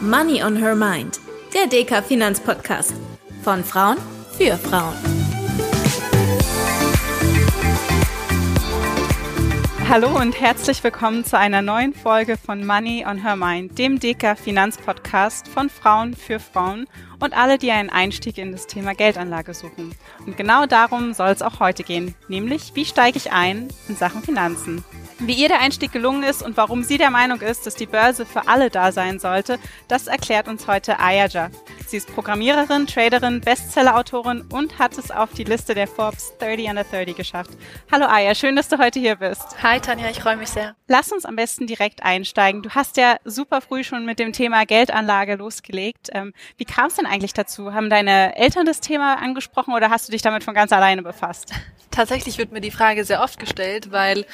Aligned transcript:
Money 0.00 0.40
on 0.44 0.54
Her 0.54 0.76
Mind, 0.76 1.18
der 1.52 1.66
DK 1.66 2.04
Finanzpodcast. 2.04 2.94
Von 3.42 3.64
Frauen 3.64 3.96
für 4.30 4.56
Frauen. 4.56 4.94
Hallo 9.88 10.16
und 10.16 10.40
herzlich 10.40 10.84
willkommen 10.84 11.24
zu 11.24 11.36
einer 11.36 11.62
neuen 11.62 11.94
Folge 11.94 12.36
von 12.36 12.64
Money 12.64 13.06
on 13.08 13.18
Her 13.24 13.34
Mind, 13.34 13.76
dem 13.76 13.98
DK 13.98 14.38
Finanzpodcast 14.38 15.48
von 15.48 15.68
Frauen 15.68 16.14
für 16.14 16.38
Frauen 16.38 16.86
und 17.20 17.36
alle, 17.36 17.58
die 17.58 17.70
einen 17.70 17.90
Einstieg 17.90 18.38
in 18.38 18.52
das 18.52 18.66
Thema 18.66 18.94
Geldanlage 18.94 19.54
suchen. 19.54 19.94
Und 20.26 20.36
genau 20.36 20.66
darum 20.66 21.12
soll 21.14 21.30
es 21.30 21.42
auch 21.42 21.60
heute 21.60 21.82
gehen, 21.82 22.14
nämlich 22.28 22.72
wie 22.74 22.84
steige 22.84 23.18
ich 23.18 23.32
ein 23.32 23.68
in 23.88 23.96
Sachen 23.96 24.22
Finanzen. 24.22 24.84
Wie 25.20 25.32
ihr 25.32 25.48
der 25.48 25.60
Einstieg 25.60 25.92
gelungen 25.92 26.22
ist 26.22 26.42
und 26.42 26.56
warum 26.56 26.84
sie 26.84 26.96
der 26.96 27.10
Meinung 27.10 27.40
ist, 27.40 27.66
dass 27.66 27.74
die 27.74 27.86
Börse 27.86 28.24
für 28.24 28.46
alle 28.46 28.70
da 28.70 28.92
sein 28.92 29.18
sollte, 29.18 29.58
das 29.88 30.06
erklärt 30.06 30.46
uns 30.46 30.68
heute 30.68 31.00
Ayaja. 31.00 31.50
Sie 31.88 31.96
ist 31.96 32.14
Programmiererin, 32.14 32.86
Traderin, 32.86 33.40
Bestsellerautorin 33.40 34.42
und 34.52 34.78
hat 34.78 34.98
es 34.98 35.10
auf 35.10 35.32
die 35.32 35.44
Liste 35.44 35.74
der 35.74 35.88
Forbes 35.88 36.34
30 36.38 36.68
under 36.68 36.84
30 36.84 37.16
geschafft. 37.16 37.50
Hallo 37.90 38.04
Aya, 38.04 38.34
schön, 38.34 38.56
dass 38.56 38.68
du 38.68 38.76
heute 38.76 39.00
hier 39.00 39.16
bist. 39.16 39.42
Hi 39.62 39.80
Tanja, 39.80 40.10
ich 40.10 40.20
freue 40.20 40.36
mich 40.36 40.50
sehr. 40.50 40.76
Lass 40.86 41.10
uns 41.12 41.24
am 41.24 41.34
besten 41.34 41.66
direkt 41.66 42.02
einsteigen. 42.02 42.62
Du 42.62 42.70
hast 42.70 42.98
ja 42.98 43.16
super 43.24 43.62
früh 43.62 43.84
schon 43.84 44.04
mit 44.04 44.18
dem 44.18 44.32
Thema 44.34 44.66
Geldanlage 44.66 45.36
losgelegt. 45.36 46.10
Ähm, 46.12 46.34
wie 46.58 46.66
kam 46.66 46.88
es 46.88 46.96
denn 46.96 47.06
eigentlich 47.08 47.32
dazu? 47.32 47.74
Haben 47.74 47.90
deine 47.90 48.36
Eltern 48.36 48.66
das 48.66 48.80
Thema 48.80 49.20
angesprochen 49.20 49.74
oder 49.74 49.90
hast 49.90 50.08
du 50.08 50.12
dich 50.12 50.22
damit 50.22 50.44
von 50.44 50.54
ganz 50.54 50.72
alleine 50.72 51.02
befasst? 51.02 51.52
Tatsächlich 51.90 52.38
wird 52.38 52.52
mir 52.52 52.60
die 52.60 52.70
Frage 52.70 53.04
sehr 53.04 53.22
oft 53.22 53.38
gestellt, 53.38 53.90
weil 53.90 54.24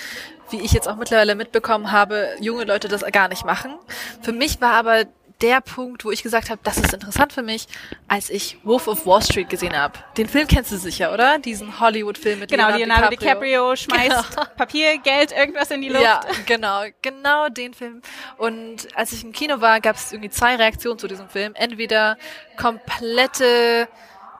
wie 0.51 0.61
ich 0.61 0.73
jetzt 0.73 0.89
auch 0.89 0.97
mittlerweile 0.97 1.35
mitbekommen 1.35 1.91
habe, 1.93 2.29
junge 2.41 2.65
Leute 2.65 2.89
das 2.89 3.05
gar 3.13 3.29
nicht 3.29 3.45
machen. 3.45 3.75
Für 4.21 4.33
mich 4.33 4.61
war 4.61 4.73
aber 4.75 5.05
der 5.41 5.61
Punkt, 5.61 6.05
wo 6.05 6.11
ich 6.11 6.23
gesagt 6.23 6.51
habe, 6.51 6.61
das 6.63 6.79
ist 6.79 6.95
interessant 6.95 7.33
für 7.33 7.43
mich, 7.43 7.67
als 8.09 8.31
ich 8.31 8.59
Wolf 8.63 8.87
of 8.89 9.05
Wall 9.07 9.23
Street 9.23 9.51
gesehen 9.51 9.77
habe. 9.77 9.99
Den 10.17 10.29
Film 10.29 10.47
kennst 10.47 10.73
du 10.73 10.77
sicher, 10.77 11.13
oder? 11.13 11.39
Diesen 11.39 11.81
Hollywood-Film 11.81 12.41
mit 12.41 12.51
genau, 12.51 12.71
Leonardo, 12.71 13.09
DiCaprio. 13.11 13.75
DiCaprio 13.75 13.77
schmeißt 13.77 14.31
genau. 14.37 14.47
Papier, 14.57 14.99
Geld, 14.99 15.33
irgendwas 15.33 15.71
in 15.71 15.83
die 15.83 15.89
Luft. 15.89 16.03
Ja, 16.03 16.21
genau, 16.47 16.85
genau 17.03 17.49
den 17.49 17.75
Film. 17.75 18.01
Und 18.39 18.89
als 18.95 19.13
ich 19.13 19.25
im 19.25 19.33
Kino 19.33 19.61
war, 19.61 19.81
gab 19.81 19.97
es 19.97 20.13
irgendwie 20.13 20.31
zwei 20.31 20.57
Reaktionen 20.57 20.99
zu 20.99 21.09
diesem 21.09 21.29
Film. 21.29 21.55
Entweder 21.55 22.17
komplette 22.57 23.89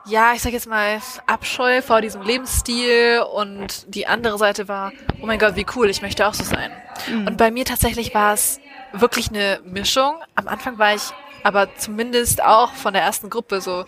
ja, 0.07 0.33
ich 0.33 0.41
sag 0.41 0.53
jetzt 0.53 0.67
mal, 0.67 0.99
Abscheu 1.25 1.81
vor 1.81 2.01
diesem 2.01 2.21
Lebensstil 2.21 3.23
und 3.33 3.93
die 3.93 4.07
andere 4.07 4.37
Seite 4.37 4.67
war, 4.67 4.91
oh 5.21 5.25
mein 5.25 5.39
Gott, 5.39 5.55
wie 5.55 5.65
cool, 5.75 5.89
ich 5.89 6.01
möchte 6.01 6.27
auch 6.27 6.33
so 6.33 6.43
sein. 6.43 6.71
Mhm. 7.09 7.27
Und 7.27 7.37
bei 7.37 7.51
mir 7.51 7.65
tatsächlich 7.65 8.13
war 8.13 8.33
es 8.33 8.59
wirklich 8.93 9.29
eine 9.29 9.59
Mischung. 9.65 10.15
Am 10.35 10.47
Anfang 10.47 10.77
war 10.77 10.93
ich 10.95 11.01
aber 11.43 11.75
zumindest 11.75 12.43
auch 12.43 12.73
von 12.73 12.93
der 12.93 13.03
ersten 13.03 13.29
Gruppe 13.29 13.61
so, 13.61 13.85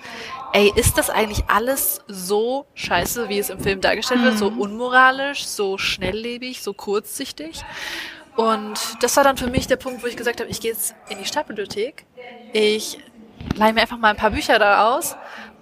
ey, 0.53 0.71
ist 0.75 0.97
das 0.97 1.09
eigentlich 1.09 1.45
alles 1.47 2.01
so 2.07 2.67
scheiße, 2.75 3.29
wie 3.29 3.39
es 3.39 3.49
im 3.49 3.59
Film 3.59 3.81
dargestellt 3.81 4.21
mhm. 4.21 4.25
wird, 4.25 4.37
so 4.37 4.52
mhm. 4.52 4.61
unmoralisch, 4.61 5.45
so 5.45 5.77
schnelllebig, 5.77 6.61
so 6.61 6.73
kurzsichtig? 6.73 7.63
Und 8.35 8.79
das 9.02 9.17
war 9.17 9.23
dann 9.23 9.37
für 9.37 9.47
mich 9.47 9.65
der 9.65 9.77
Punkt, 9.77 10.03
wo 10.03 10.07
ich 10.07 10.15
gesagt 10.15 10.39
habe, 10.39 10.49
ich 10.49 10.61
gehe 10.61 10.71
jetzt 10.71 10.93
in 11.09 11.17
die 11.17 11.25
Stadtbibliothek, 11.25 12.05
ich 12.53 12.99
leihe 13.55 13.73
mir 13.73 13.81
einfach 13.81 13.97
mal 13.97 14.09
ein 14.09 14.17
paar 14.17 14.31
Bücher 14.31 14.59
da 14.59 14.95
aus 14.95 15.15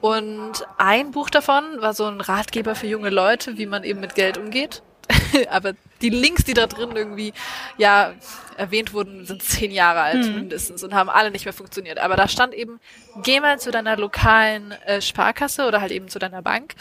und 0.06 0.68
ein 0.78 1.10
Buch 1.10 1.32
davon 1.32 1.82
war 1.82 1.96
so 1.96 2.06
ein 2.06 2.22
Ratgeber 2.22 2.76
für 2.76 2.86
junge 2.86 3.10
Leute, 3.10 3.58
wie 3.58 3.66
man 3.66 3.84
eben 3.84 4.02
mit 4.02 4.14
Geld 4.14 4.38
umgeht. 4.38 4.84
Aber 5.50 5.74
die 6.00 6.12
Links, 6.12 6.44
die 6.44 6.54
da 6.54 6.68
drin 6.68 6.92
irgendwie 6.96 7.34
ja 7.80 8.14
erwähnt 8.56 8.94
wurden, 8.94 9.26
sind 9.26 9.42
zehn 9.42 9.72
Jahre 9.72 10.02
alt 10.02 10.28
mhm. 10.28 10.36
mindestens 10.36 10.84
und 10.84 10.94
haben 10.94 11.10
alle 11.10 11.32
nicht 11.32 11.46
mehr 11.46 11.56
funktioniert. 11.56 11.98
Aber 11.98 12.16
da 12.18 12.28
stand 12.28 12.54
eben, 12.54 12.80
geh 13.24 13.40
mal 13.40 13.58
zu 13.60 13.72
deiner 13.72 13.98
lokalen 13.98 14.74
äh, 14.86 15.02
Sparkasse 15.02 15.66
oder 15.66 15.82
halt 15.82 15.92
eben 15.92 16.08
zu 16.08 16.20
deiner 16.20 16.44
Bank 16.44 16.76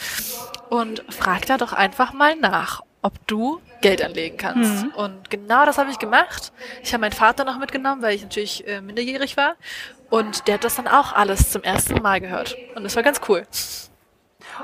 und 0.68 1.02
frag 1.08 1.46
da 1.46 1.56
doch 1.56 1.72
einfach 1.72 2.12
mal 2.12 2.36
nach, 2.36 2.82
ob 3.00 3.26
du 3.26 3.58
Geld 3.80 4.02
anlegen 4.02 4.36
kannst. 4.36 4.84
Mhm. 4.84 4.90
Und 4.96 5.30
genau 5.30 5.64
das 5.64 5.78
habe 5.78 5.90
ich 5.90 5.98
gemacht. 5.98 6.52
Ich 6.82 6.92
habe 6.92 7.00
meinen 7.00 7.12
Vater 7.12 7.44
noch 7.44 7.58
mitgenommen, 7.58 8.02
weil 8.02 8.14
ich 8.16 8.22
natürlich 8.22 8.68
äh, 8.68 8.82
minderjährig 8.82 9.38
war. 9.38 9.56
Und 10.14 10.46
der 10.46 10.54
hat 10.54 10.62
das 10.62 10.76
dann 10.76 10.86
auch 10.86 11.12
alles 11.12 11.50
zum 11.50 11.64
ersten 11.64 12.00
Mal 12.00 12.20
gehört. 12.20 12.56
Und 12.76 12.84
das 12.84 12.94
war 12.94 13.02
ganz 13.02 13.20
cool. 13.28 13.44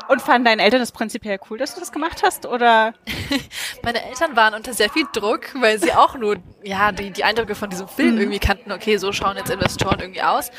Und 0.07 0.23
fanden 0.23 0.45
deine 0.45 0.63
Eltern 0.63 0.79
das 0.79 0.93
prinzipiell 0.93 1.41
cool, 1.51 1.59
dass 1.59 1.75
du 1.75 1.81
das 1.81 1.91
gemacht 1.91 2.23
hast, 2.23 2.47
oder? 2.47 2.95
Meine 3.83 4.01
Eltern 4.05 4.37
waren 4.37 4.55
unter 4.55 4.73
sehr 4.75 4.91
viel 4.91 5.07
Druck, 5.13 5.53
weil 5.61 5.81
sie 5.81 5.93
auch 5.93 6.15
nur, 6.17 6.37
ja, 6.63 6.93
die, 6.93 7.11
die 7.11 7.25
Eindrücke 7.25 7.55
von 7.55 7.71
diesem 7.71 7.89
Film 7.89 8.15
mhm. 8.15 8.21
irgendwie 8.21 8.39
kannten, 8.39 8.73
okay, 8.73 8.97
so 8.97 9.13
schauen 9.13 9.37
jetzt 9.37 9.51
Investoren 9.51 10.01
irgendwie 10.01 10.23
aus. 10.23 10.51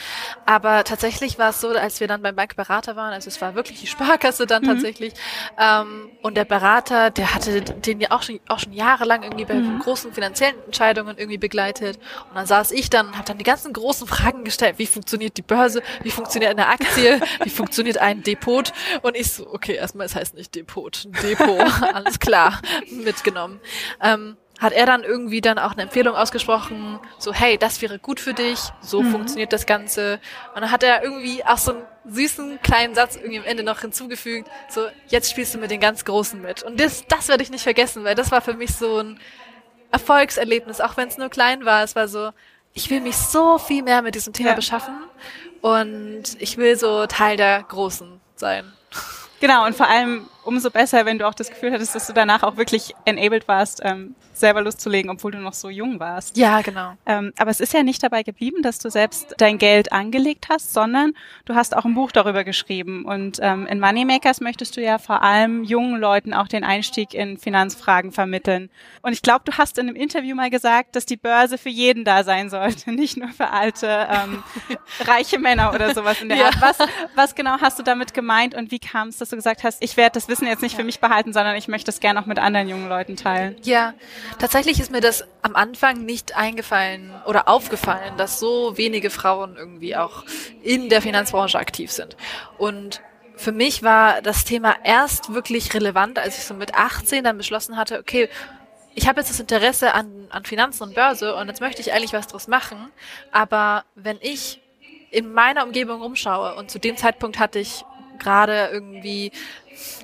Aber 0.45 0.83
tatsächlich 0.83 1.37
war 1.37 1.49
es 1.49 1.61
so, 1.61 1.69
als 1.69 1.99
wir 1.99 2.07
dann 2.07 2.21
beim 2.21 2.35
Bankberater 2.35 2.95
waren, 2.95 3.13
also 3.13 3.27
es 3.27 3.41
war 3.41 3.55
wirklich 3.55 3.79
die 3.79 3.87
Sparkasse 3.87 4.47
dann 4.47 4.63
mhm. 4.63 4.67
tatsächlich, 4.67 5.13
ähm, 5.59 6.09
und 6.21 6.37
der 6.37 6.45
Berater, 6.45 7.09
der 7.09 7.33
hatte 7.33 7.61
den 7.61 8.01
ja 8.01 8.11
auch 8.11 8.23
schon, 8.23 8.39
auch 8.47 8.59
schon 8.59 8.73
jahrelang 8.73 9.23
irgendwie 9.23 9.45
bei 9.45 9.55
mhm. 9.55 9.79
großen 9.79 10.13
finanziellen 10.13 10.55
Entscheidungen 10.65 11.17
irgendwie 11.17 11.37
begleitet. 11.37 11.97
Und 12.29 12.35
dann 12.35 12.45
saß 12.45 12.71
ich 12.71 12.89
dann, 12.89 13.15
habe 13.15 13.25
dann 13.25 13.37
die 13.37 13.43
ganzen 13.43 13.73
großen 13.73 14.07
Fragen 14.07 14.43
gestellt, 14.43 14.75
wie 14.77 14.87
funktioniert 14.87 15.37
die 15.37 15.41
Börse, 15.41 15.81
wie 16.03 16.11
funktioniert 16.11 16.51
eine 16.51 16.67
Aktie, 16.67 17.19
wie 17.43 17.49
funktioniert 17.49 17.97
ein 17.97 18.23
Depot 18.23 18.71
und 19.01 19.15
ich 19.15 19.31
so, 19.31 19.47
okay, 19.51 19.75
erstmal, 19.75 20.05
es 20.05 20.15
heißt 20.15 20.35
nicht 20.35 20.55
Depot, 20.55 21.07
Depot, 21.23 21.59
alles 21.93 22.19
klar, 22.19 22.61
mitgenommen. 22.89 23.59
Ähm, 24.01 24.37
hat 24.61 24.73
er 24.73 24.85
dann 24.85 25.03
irgendwie 25.03 25.41
dann 25.41 25.57
auch 25.57 25.71
eine 25.71 25.81
Empfehlung 25.81 26.15
ausgesprochen, 26.15 26.99
so, 27.17 27.33
hey, 27.33 27.57
das 27.57 27.81
wäre 27.81 27.97
gut 27.97 28.19
für 28.19 28.35
dich, 28.35 28.59
so 28.79 29.01
mhm. 29.01 29.11
funktioniert 29.11 29.51
das 29.51 29.65
Ganze. 29.65 30.19
Und 30.53 30.61
dann 30.61 30.69
hat 30.69 30.83
er 30.83 31.03
irgendwie 31.03 31.43
auch 31.43 31.57
so 31.57 31.71
einen 31.71 31.81
süßen 32.05 32.61
kleinen 32.61 32.93
Satz 32.93 33.15
irgendwie 33.15 33.39
am 33.39 33.45
Ende 33.45 33.63
noch 33.63 33.81
hinzugefügt, 33.81 34.47
so, 34.69 34.85
jetzt 35.07 35.31
spielst 35.31 35.55
du 35.55 35.57
mit 35.57 35.71
den 35.71 35.79
ganz 35.79 36.05
Großen 36.05 36.39
mit. 36.39 36.61
Und 36.61 36.79
das, 36.79 37.03
das 37.07 37.27
werde 37.27 37.41
ich 37.41 37.49
nicht 37.49 37.63
vergessen, 37.63 38.03
weil 38.03 38.13
das 38.13 38.31
war 38.31 38.41
für 38.41 38.53
mich 38.53 38.75
so 38.75 38.99
ein 38.99 39.19
Erfolgserlebnis, 39.91 40.79
auch 40.79 40.95
wenn 40.95 41.07
es 41.07 41.17
nur 41.17 41.29
klein 41.29 41.65
war. 41.65 41.83
Es 41.83 41.95
war 41.95 42.07
so, 42.07 42.29
ich 42.73 42.87
will 42.91 43.01
mich 43.01 43.17
so 43.17 43.57
viel 43.57 43.81
mehr 43.81 44.03
mit 44.03 44.13
diesem 44.13 44.31
Thema 44.31 44.49
ja. 44.49 44.55
beschaffen 44.55 44.93
und 45.61 46.23
ich 46.37 46.57
will 46.57 46.77
so 46.77 47.07
Teil 47.07 47.35
der 47.35 47.63
Großen 47.63 48.21
sein. 48.35 48.71
Genau, 49.39 49.65
und 49.65 49.75
vor 49.75 49.89
allem 49.89 50.27
umso 50.43 50.69
besser, 50.69 51.05
wenn 51.05 51.19
du 51.19 51.27
auch 51.27 51.33
das 51.33 51.49
Gefühl 51.49 51.71
hattest, 51.71 51.95
dass 51.95 52.07
du 52.07 52.13
danach 52.13 52.43
auch 52.43 52.57
wirklich 52.57 52.93
enabled 53.05 53.47
warst, 53.47 53.81
ähm, 53.83 54.15
selber 54.33 54.61
loszulegen, 54.61 55.09
obwohl 55.09 55.31
du 55.31 55.37
noch 55.37 55.53
so 55.53 55.69
jung 55.69 55.99
warst. 55.99 56.35
Ja, 56.35 56.61
genau. 56.61 56.93
Ähm, 57.05 57.31
aber 57.37 57.51
es 57.51 57.59
ist 57.59 57.73
ja 57.73 57.83
nicht 57.83 58.03
dabei 58.03 58.23
geblieben, 58.23 58.61
dass 58.61 58.79
du 58.79 58.89
selbst 58.89 59.35
dein 59.37 59.57
Geld 59.57 59.91
angelegt 59.91 60.47
hast, 60.49 60.73
sondern 60.73 61.13
du 61.45 61.55
hast 61.55 61.75
auch 61.77 61.85
ein 61.85 61.93
Buch 61.93 62.11
darüber 62.11 62.43
geschrieben. 62.43 63.05
Und 63.05 63.39
ähm, 63.41 63.67
in 63.67 63.79
Moneymakers 63.79 64.41
möchtest 64.41 64.75
du 64.75 64.81
ja 64.81 64.97
vor 64.97 65.21
allem 65.21 65.63
jungen 65.63 65.99
Leuten 65.99 66.33
auch 66.33 66.47
den 66.47 66.63
Einstieg 66.63 67.13
in 67.13 67.37
Finanzfragen 67.37 68.11
vermitteln. 68.11 68.69
Und 69.01 69.13
ich 69.13 69.21
glaube, 69.21 69.41
du 69.45 69.57
hast 69.57 69.77
in 69.77 69.87
einem 69.87 69.95
Interview 69.95 70.35
mal 70.35 70.49
gesagt, 70.49 70.95
dass 70.95 71.05
die 71.05 71.17
Börse 71.17 71.57
für 71.57 71.69
jeden 71.69 72.03
da 72.03 72.23
sein 72.23 72.49
sollte, 72.49 72.91
nicht 72.93 73.17
nur 73.17 73.29
für 73.29 73.51
alte, 73.51 74.07
ähm, 74.09 74.43
reiche 75.07 75.39
Männer 75.39 75.73
oder 75.73 75.93
sowas 75.93 76.21
in 76.21 76.29
der 76.29 76.37
ja. 76.37 76.45
Art. 76.45 76.61
Was, 76.61 76.77
was 77.15 77.35
genau 77.35 77.57
hast 77.61 77.77
du 77.79 77.83
damit 77.83 78.13
gemeint 78.13 78.55
und 78.55 78.71
wie 78.71 78.79
kam 78.79 79.09
es, 79.09 79.17
dass 79.17 79.29
du 79.29 79.35
gesagt 79.35 79.63
hast, 79.63 79.83
ich 79.83 79.97
werde 79.97 80.13
das 80.13 80.27
Wissen 80.31 80.47
jetzt 80.47 80.63
nicht 80.63 80.75
für 80.75 80.83
mich 80.83 80.99
behalten, 80.99 81.33
sondern 81.33 81.55
ich 81.55 81.67
möchte 81.67 81.91
es 81.91 81.99
gerne 81.99 82.19
auch 82.19 82.25
mit 82.25 82.39
anderen 82.39 82.67
jungen 82.67 82.89
Leuten 82.89 83.15
teilen? 83.15 83.55
Ja, 83.61 83.93
tatsächlich 84.39 84.79
ist 84.79 84.91
mir 84.91 85.01
das 85.01 85.25
am 85.43 85.55
Anfang 85.55 86.05
nicht 86.05 86.35
eingefallen 86.35 87.13
oder 87.27 87.47
aufgefallen, 87.47 88.17
dass 88.17 88.39
so 88.39 88.77
wenige 88.77 89.09
Frauen 89.09 89.57
irgendwie 89.57 89.95
auch 89.95 90.23
in 90.63 90.89
der 90.89 91.01
Finanzbranche 91.01 91.59
aktiv 91.59 91.91
sind. 91.91 92.17
Und 92.57 93.01
für 93.35 93.51
mich 93.51 93.83
war 93.83 94.21
das 94.21 94.45
Thema 94.45 94.75
erst 94.83 95.33
wirklich 95.33 95.73
relevant, 95.73 96.17
als 96.17 96.37
ich 96.37 96.45
so 96.45 96.53
mit 96.53 96.75
18 96.75 97.23
dann 97.23 97.37
beschlossen 97.37 97.77
hatte, 97.77 97.99
okay, 97.99 98.29
ich 98.93 99.07
habe 99.07 99.21
jetzt 99.21 99.29
das 99.29 99.39
Interesse 99.39 99.93
an, 99.93 100.27
an 100.29 100.45
Finanzen 100.45 100.83
und 100.83 100.95
Börse 100.95 101.35
und 101.35 101.47
jetzt 101.47 101.61
möchte 101.61 101.81
ich 101.81 101.93
eigentlich 101.93 102.13
was 102.13 102.27
draus 102.27 102.47
machen. 102.47 102.91
Aber 103.31 103.85
wenn 103.95 104.17
ich 104.21 104.61
in 105.11 105.31
meiner 105.33 105.63
Umgebung 105.63 106.01
rumschaue 106.01 106.55
und 106.55 106.71
zu 106.71 106.79
dem 106.79 106.97
Zeitpunkt 106.97 107.39
hatte 107.39 107.59
ich 107.59 107.83
gerade 108.21 108.69
irgendwie 108.71 109.31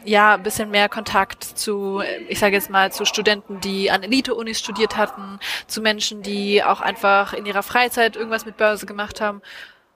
ja, 0.04 0.36
ein 0.36 0.44
bisschen 0.44 0.72
mehr 0.72 0.90
Kontakt 0.90 1.44
zu, 1.44 2.02
ich 2.30 2.40
sage 2.40 2.56
jetzt 2.56 2.70
mal, 2.70 2.92
zu 2.92 3.06
Studenten, 3.06 3.60
die 3.60 3.92
an 3.92 4.04
Elite-Unis 4.04 4.60
studiert 4.60 4.98
hatten, 4.98 5.40
zu 5.68 5.82
Menschen, 5.82 6.22
die 6.22 6.64
auch 6.64 6.82
einfach 6.82 7.34
in 7.34 7.46
ihrer 7.46 7.64
Freizeit 7.64 8.16
irgendwas 8.16 8.46
mit 8.46 8.58
Börse 8.58 8.86
gemacht 8.86 9.22
haben. 9.22 9.42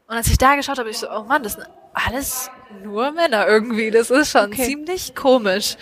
Und 0.08 0.16
als 0.16 0.28
ich 0.28 0.38
da 0.38 0.56
geschaut 0.56 0.78
habe, 0.78 0.90
ich 0.90 0.98
so, 0.98 1.10
oh 1.10 1.24
Mann, 1.24 1.44
das 1.44 1.54
sind 1.54 1.68
alles 1.94 2.52
nur 2.84 3.12
Männer 3.12 3.48
irgendwie. 3.48 3.92
Das 3.92 4.10
ist 4.10 4.32
schon 4.32 4.52
okay. 4.52 4.66
ziemlich 4.66 5.16
komisch. 5.16 5.78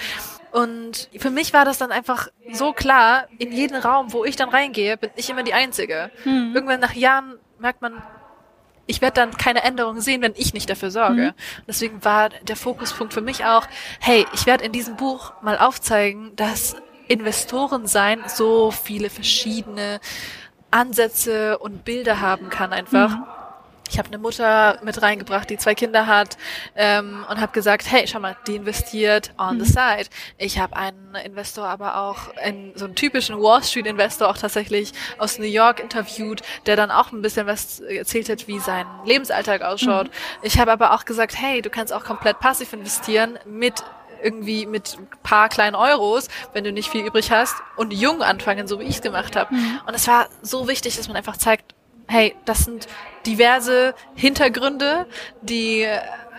Und 0.52 1.10
für 1.18 1.30
mich 1.30 1.54
war 1.54 1.66
das 1.66 1.78
dann 1.78 1.92
einfach 1.92 2.28
so 2.52 2.74
klar, 2.74 3.28
in 3.38 3.52
jeden 3.52 3.76
Raum, 3.76 4.14
wo 4.14 4.26
ich 4.26 4.36
dann 4.36 4.50
reingehe, 4.50 4.98
bin 4.98 5.12
ich 5.16 5.30
immer 5.30 5.44
die 5.44 5.54
Einzige. 5.54 6.10
Hm. 6.24 6.54
Irgendwann 6.56 6.80
nach 6.80 6.94
Jahren 6.94 7.38
merkt 7.60 7.82
man, 7.82 8.02
ich 8.90 9.02
werde 9.02 9.22
dann 9.22 9.38
keine 9.38 9.64
Änderungen 9.64 10.02
sehen, 10.02 10.24
wenn 10.24 10.34
ich 10.36 10.56
nicht 10.56 10.68
dafür 10.68 10.90
sorge. 10.90 11.22
Mhm. 11.22 11.34
Deswegen 11.68 12.04
war 12.04 12.30
der 12.30 12.56
Fokuspunkt 12.56 13.14
für 13.14 13.22
mich 13.22 13.46
auch, 13.46 13.68
hey, 14.00 14.26
ich 14.34 14.48
werde 14.48 14.66
in 14.66 14.72
diesem 14.72 14.96
Buch 14.96 15.32
mal 15.44 15.60
aufzeigen, 15.60 16.36
dass 16.36 16.76
Investoren 17.08 17.86
sein 17.86 18.24
so 18.28 18.72
viele 18.72 19.12
verschiedene 19.12 20.00
Ansätze 20.72 21.60
und 21.60 21.86
Bilder 21.86 22.20
haben 22.20 22.50
kann 22.50 22.74
einfach. 22.74 23.12
Mhm. 23.12 23.24
Ich 23.90 23.98
habe 23.98 24.08
eine 24.10 24.18
Mutter 24.18 24.80
mit 24.84 25.02
reingebracht, 25.02 25.50
die 25.50 25.58
zwei 25.58 25.76
Kinder 25.76 26.08
hat 26.08 26.38
ähm, 26.76 27.26
und 27.30 27.42
habe 27.42 27.52
gesagt, 27.52 27.90
hey, 27.92 28.08
schau 28.08 28.20
mal, 28.20 28.38
die 28.48 28.56
investiert 28.56 29.32
on 29.38 29.58
mhm. 29.58 29.64
the 29.64 29.72
side. 29.72 30.10
Ich 30.38 30.60
habe 30.60 30.76
einen 30.76 31.16
Investor, 31.16 31.66
aber 31.66 31.98
auch 31.98 32.36
einen, 32.36 32.74
so 32.76 32.86
einen 32.86 32.96
typischen 32.96 33.42
Wall 33.42 33.64
Street 33.64 33.88
Investor 33.88 34.30
auch 34.30 34.38
tatsächlich 34.38 34.94
aus 35.18 35.40
New 35.40 35.46
York 35.46 35.80
interviewt, 35.80 36.42
der 36.66 36.76
dann 36.76 36.92
auch 36.92 37.12
ein 37.12 37.22
bisschen 37.22 37.48
was 37.48 37.80
erzählt 37.80 38.30
hat, 38.30 38.48
wie 38.48 38.60
sein 38.60 38.86
Lebensalltag 39.06 39.62
ausschaut. 39.62 40.08
Mhm. 40.08 40.12
Ich 40.44 40.60
habe 40.60 40.72
aber 40.72 40.94
auch 40.94 41.06
gesagt, 41.06 41.36
hey, 41.36 41.62
du 41.62 41.70
kannst 41.70 41.92
auch 41.92 42.04
komplett 42.04 42.40
passiv 42.40 42.74
investieren 42.74 43.40
mit 43.46 43.84
irgendwie 44.22 44.66
mit 44.66 44.98
paar 45.24 45.50
kleinen 45.50 45.76
Euros, 45.76 46.28
wenn 46.54 46.64
du 46.64 46.72
nicht 46.72 46.90
viel 46.90 47.06
übrig 47.06 47.32
hast 47.32 47.56
und 47.78 47.94
jung 47.94 48.22
anfangen, 48.22 48.68
so 48.68 48.80
wie 48.80 48.84
ich 48.84 48.96
es 48.96 49.02
gemacht 49.02 49.36
habe. 49.36 49.54
Mhm. 49.54 49.80
Und 49.88 49.94
es 49.94 50.08
war 50.08 50.28
so 50.42 50.68
wichtig, 50.68 50.98
dass 50.98 51.08
man 51.08 51.16
einfach 51.16 51.38
zeigt, 51.38 51.74
hey, 52.10 52.36
das 52.46 52.66
sind 52.66 52.88
diverse 53.26 53.94
Hintergründe, 54.16 55.06
die 55.42 55.88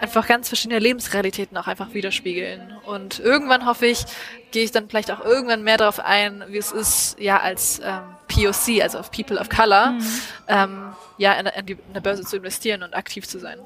einfach 0.01 0.27
ganz 0.27 0.49
verschiedene 0.49 0.81
Lebensrealitäten 0.81 1.57
auch 1.57 1.67
einfach 1.67 1.93
widerspiegeln. 1.95 2.73
Und 2.87 3.21
irgendwann 3.21 3.67
hoffe 3.67 3.87
ich, 3.87 4.05
gehe 4.51 4.65
ich 4.65 4.73
dann 4.73 4.89
vielleicht 4.89 5.11
auch 5.11 5.25
irgendwann 5.25 5.63
mehr 5.63 5.77
darauf 5.77 6.01
ein, 6.01 6.45
wie 6.49 6.59
es 6.59 6.73
ist, 6.73 7.19
ja, 7.21 7.39
als 7.39 7.81
ähm, 7.85 8.03
POC, 8.29 8.83
also 8.83 8.99
auf 8.99 9.11
People 9.11 9.39
of 9.39 9.49
Color, 9.49 9.93
mhm. 9.93 10.21
ähm, 10.49 10.93
ja, 11.19 11.35
in, 11.35 11.47
in, 11.47 11.67
die, 11.67 11.73
in 11.73 11.93
der 11.95 12.01
Börse 12.01 12.25
zu 12.25 12.37
investieren 12.37 12.83
und 12.83 12.95
aktiv 12.95 13.29
zu 13.29 13.39
sein. 13.39 13.59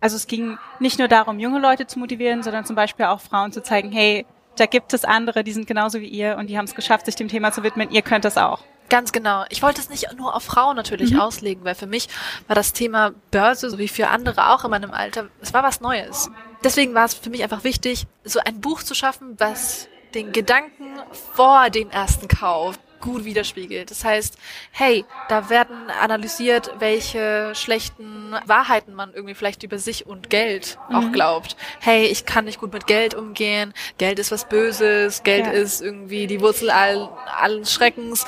Also 0.00 0.16
es 0.16 0.26
ging 0.26 0.58
nicht 0.80 0.98
nur 0.98 1.08
darum, 1.08 1.38
junge 1.38 1.60
Leute 1.60 1.86
zu 1.86 1.98
motivieren, 2.00 2.42
sondern 2.42 2.64
zum 2.64 2.74
Beispiel 2.74 3.06
auch 3.06 3.20
Frauen 3.20 3.52
zu 3.52 3.62
zeigen, 3.62 3.92
hey, 3.92 4.26
da 4.56 4.66
gibt 4.66 4.92
es 4.92 5.04
andere, 5.04 5.44
die 5.44 5.52
sind 5.52 5.66
genauso 5.66 6.00
wie 6.00 6.08
ihr 6.08 6.36
und 6.36 6.48
die 6.48 6.58
haben 6.58 6.64
es 6.64 6.74
geschafft, 6.74 7.06
sich 7.06 7.14
dem 7.14 7.28
Thema 7.28 7.52
zu 7.52 7.62
widmen. 7.62 7.90
Ihr 7.90 8.02
könnt 8.02 8.24
das 8.24 8.36
auch. 8.36 8.64
Ganz 8.92 9.10
genau. 9.10 9.46
Ich 9.48 9.62
wollte 9.62 9.80
es 9.80 9.88
nicht 9.88 10.12
nur 10.18 10.36
auf 10.36 10.42
Frauen 10.42 10.76
natürlich 10.76 11.12
mhm. 11.12 11.20
auslegen, 11.20 11.64
weil 11.64 11.74
für 11.74 11.86
mich 11.86 12.08
war 12.46 12.54
das 12.54 12.74
Thema 12.74 13.14
Börse, 13.30 13.70
so 13.70 13.78
wie 13.78 13.88
für 13.88 14.08
andere 14.08 14.50
auch 14.50 14.66
in 14.66 14.70
meinem 14.70 14.90
Alter, 14.90 15.28
es 15.40 15.54
war 15.54 15.62
was 15.62 15.80
Neues. 15.80 16.30
Deswegen 16.62 16.92
war 16.92 17.06
es 17.06 17.14
für 17.14 17.30
mich 17.30 17.42
einfach 17.42 17.64
wichtig, 17.64 18.06
so 18.22 18.38
ein 18.44 18.60
Buch 18.60 18.82
zu 18.82 18.94
schaffen, 18.94 19.36
was 19.38 19.88
den 20.14 20.32
Gedanken 20.32 21.00
vor 21.32 21.70
dem 21.70 21.88
ersten 21.88 22.28
Kauf 22.28 22.78
gut 23.00 23.24
widerspiegelt. 23.24 23.90
Das 23.90 24.04
heißt, 24.04 24.36
hey, 24.72 25.06
da 25.30 25.48
werden 25.48 25.88
analysiert, 26.02 26.70
welche 26.78 27.54
schlechten 27.54 28.36
Wahrheiten 28.44 28.92
man 28.92 29.14
irgendwie 29.14 29.34
vielleicht 29.34 29.62
über 29.62 29.78
sich 29.78 30.06
und 30.06 30.28
Geld 30.28 30.78
mhm. 30.90 30.96
auch 30.96 31.12
glaubt. 31.12 31.56
Hey, 31.80 32.08
ich 32.08 32.26
kann 32.26 32.44
nicht 32.44 32.60
gut 32.60 32.74
mit 32.74 32.86
Geld 32.86 33.14
umgehen. 33.14 33.72
Geld 33.96 34.18
ist 34.18 34.32
was 34.32 34.46
Böses. 34.50 35.22
Geld 35.22 35.46
ja. 35.46 35.52
ist 35.52 35.80
irgendwie 35.80 36.26
die 36.26 36.42
Wurzel 36.42 36.68
all, 36.68 37.08
allen 37.38 37.64
Schreckens. 37.64 38.26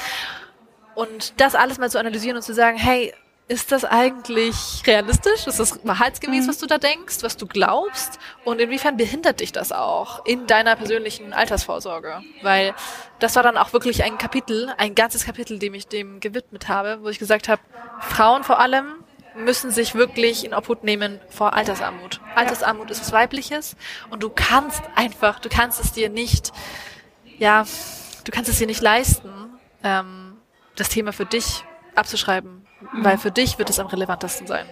Und 0.94 1.40
das 1.40 1.54
alles 1.54 1.78
mal 1.78 1.90
zu 1.90 1.98
analysieren 1.98 2.36
und 2.36 2.42
zu 2.42 2.54
sagen, 2.54 2.76
hey, 2.76 3.12
ist 3.46 3.72
das 3.72 3.84
eigentlich 3.84 4.82
realistisch? 4.86 5.46
Ist 5.46 5.60
das 5.60 5.84
wahrheitsgemäß, 5.84 6.44
mhm. 6.44 6.48
was 6.48 6.58
du 6.58 6.66
da 6.66 6.78
denkst, 6.78 7.18
was 7.22 7.36
du 7.36 7.46
glaubst? 7.46 8.18
Und 8.44 8.60
inwiefern 8.60 8.96
behindert 8.96 9.40
dich 9.40 9.52
das 9.52 9.70
auch 9.70 10.24
in 10.24 10.46
deiner 10.46 10.76
persönlichen 10.76 11.34
Altersvorsorge? 11.34 12.22
Weil 12.42 12.74
das 13.18 13.36
war 13.36 13.42
dann 13.42 13.58
auch 13.58 13.72
wirklich 13.72 14.02
ein 14.02 14.16
Kapitel, 14.16 14.72
ein 14.78 14.94
ganzes 14.94 15.26
Kapitel, 15.26 15.58
dem 15.58 15.74
ich 15.74 15.88
dem 15.88 16.20
gewidmet 16.20 16.68
habe, 16.68 17.02
wo 17.02 17.08
ich 17.08 17.18
gesagt 17.18 17.48
habe, 17.48 17.60
Frauen 18.00 18.44
vor 18.44 18.60
allem 18.60 18.86
müssen 19.34 19.70
sich 19.70 19.94
wirklich 19.94 20.44
in 20.44 20.54
Obhut 20.54 20.84
nehmen 20.84 21.20
vor 21.28 21.54
Altersarmut. 21.54 22.20
Altersarmut 22.34 22.90
ist 22.90 23.00
was 23.00 23.12
Weibliches 23.12 23.76
und 24.10 24.22
du 24.22 24.30
kannst 24.30 24.82
einfach, 24.94 25.40
du 25.40 25.48
kannst 25.48 25.80
es 25.80 25.92
dir 25.92 26.08
nicht, 26.08 26.52
ja, 27.38 27.64
du 28.24 28.30
kannst 28.30 28.48
es 28.48 28.58
dir 28.58 28.66
nicht 28.66 28.80
leisten, 28.80 29.28
ähm, 29.82 30.23
das 30.76 30.88
Thema 30.88 31.12
für 31.12 31.26
dich 31.26 31.64
abzuschreiben, 31.94 32.66
mhm. 32.80 33.04
weil 33.04 33.18
für 33.18 33.30
dich 33.30 33.58
wird 33.58 33.70
es 33.70 33.78
am 33.78 33.86
relevantesten 33.86 34.46
sein. 34.46 34.66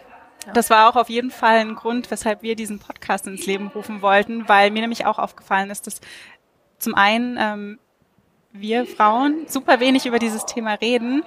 Ja. 0.46 0.52
Das 0.52 0.70
war 0.70 0.88
auch 0.88 0.96
auf 0.96 1.08
jeden 1.08 1.30
Fall 1.30 1.58
ein 1.58 1.74
Grund, 1.74 2.10
weshalb 2.10 2.42
wir 2.42 2.56
diesen 2.56 2.78
Podcast 2.78 3.26
ins 3.26 3.46
Leben 3.46 3.68
rufen 3.68 4.02
wollten, 4.02 4.48
weil 4.48 4.70
mir 4.70 4.80
nämlich 4.80 5.06
auch 5.06 5.18
aufgefallen 5.18 5.70
ist, 5.70 5.86
dass 5.86 6.00
zum 6.78 6.94
einen 6.94 7.36
ähm, 7.38 7.78
wir 8.52 8.86
Frauen 8.86 9.46
super 9.46 9.80
wenig 9.80 10.06
über 10.06 10.18
dieses 10.18 10.44
Thema 10.44 10.74
reden 10.74 11.22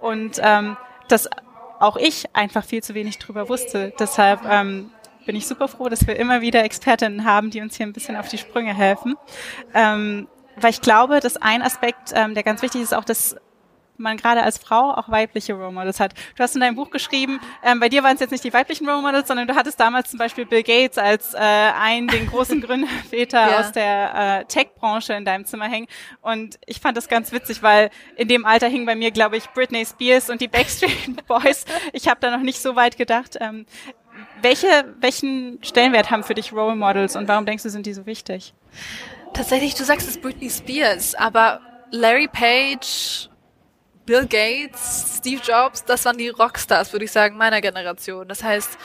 und 0.00 0.40
ähm, 0.42 0.76
dass 1.08 1.28
auch 1.78 1.96
ich 1.96 2.34
einfach 2.34 2.64
viel 2.64 2.82
zu 2.82 2.94
wenig 2.94 3.18
drüber 3.18 3.48
wusste. 3.48 3.92
Deshalb 3.98 4.40
ähm, 4.48 4.90
bin 5.26 5.36
ich 5.36 5.46
super 5.46 5.68
froh, 5.68 5.88
dass 5.88 6.06
wir 6.06 6.16
immer 6.16 6.40
wieder 6.40 6.64
Expertinnen 6.64 7.24
haben, 7.24 7.50
die 7.50 7.60
uns 7.60 7.76
hier 7.76 7.86
ein 7.86 7.92
bisschen 7.92 8.16
auf 8.16 8.28
die 8.28 8.38
Sprünge 8.38 8.74
helfen. 8.74 9.16
Ähm, 9.74 10.28
weil 10.56 10.70
ich 10.70 10.80
glaube, 10.80 11.20
dass 11.20 11.36
ein 11.36 11.62
Aspekt, 11.62 12.12
ähm, 12.14 12.34
der 12.34 12.42
ganz 12.42 12.62
wichtig 12.62 12.80
ist, 12.80 12.94
auch 12.94 13.04
das 13.04 13.36
man 13.98 14.16
gerade 14.16 14.42
als 14.42 14.58
Frau 14.58 14.92
auch 14.92 15.08
weibliche 15.08 15.54
Role 15.54 15.72
Models 15.72 16.00
hat. 16.00 16.14
Du 16.36 16.42
hast 16.42 16.54
in 16.54 16.60
deinem 16.60 16.76
Buch 16.76 16.90
geschrieben, 16.90 17.40
ähm, 17.62 17.80
bei 17.80 17.88
dir 17.88 18.02
waren 18.02 18.14
es 18.14 18.20
jetzt 18.20 18.30
nicht 18.30 18.44
die 18.44 18.52
weiblichen 18.52 18.88
Role 18.88 19.02
Models, 19.02 19.28
sondern 19.28 19.46
du 19.46 19.54
hattest 19.54 19.80
damals 19.80 20.10
zum 20.10 20.18
Beispiel 20.18 20.46
Bill 20.46 20.62
Gates 20.62 20.98
als 20.98 21.34
äh, 21.34 21.38
einen, 21.38 22.08
den 22.08 22.26
großen 22.26 22.60
Gründerväter 22.62 23.50
ja. 23.50 23.60
aus 23.60 23.72
der 23.72 24.40
äh, 24.40 24.44
Tech-Branche 24.44 25.14
in 25.14 25.24
deinem 25.24 25.44
Zimmer 25.44 25.68
hängen. 25.68 25.86
Und 26.22 26.58
ich 26.66 26.80
fand 26.80 26.96
das 26.96 27.08
ganz 27.08 27.32
witzig, 27.32 27.62
weil 27.62 27.90
in 28.16 28.28
dem 28.28 28.44
Alter 28.44 28.68
hing 28.68 28.86
bei 28.86 28.94
mir, 28.94 29.10
glaube 29.10 29.36
ich, 29.36 29.48
Britney 29.50 29.84
Spears 29.84 30.30
und 30.30 30.40
die 30.40 30.48
Backstreet 30.48 31.26
Boys. 31.26 31.64
Ich 31.92 32.08
habe 32.08 32.20
da 32.20 32.30
noch 32.30 32.42
nicht 32.42 32.60
so 32.60 32.76
weit 32.76 32.96
gedacht. 32.96 33.36
Ähm, 33.40 33.66
welche, 34.42 34.94
welchen 35.00 35.58
Stellenwert 35.62 36.10
haben 36.10 36.22
für 36.22 36.34
dich 36.34 36.52
Role 36.52 36.76
Models 36.76 37.16
und 37.16 37.28
warum 37.28 37.46
denkst 37.46 37.62
du, 37.62 37.70
sind 37.70 37.86
die 37.86 37.92
so 37.92 38.06
wichtig? 38.06 38.54
Tatsächlich, 39.32 39.74
du 39.74 39.84
sagst 39.84 40.08
es 40.08 40.18
Britney 40.18 40.50
Spears, 40.50 41.14
aber 41.14 41.60
Larry 41.90 42.28
Page 42.28 43.28
Bill 44.06 44.26
Gates, 44.26 45.16
Steve 45.18 45.42
Jobs, 45.44 45.84
das 45.84 46.04
waren 46.04 46.16
die 46.16 46.28
Rockstars, 46.28 46.92
würde 46.92 47.04
ich 47.04 47.12
sagen, 47.12 47.36
meiner 47.36 47.60
Generation. 47.60 48.26
Das 48.28 48.44
heißt, 48.44 48.78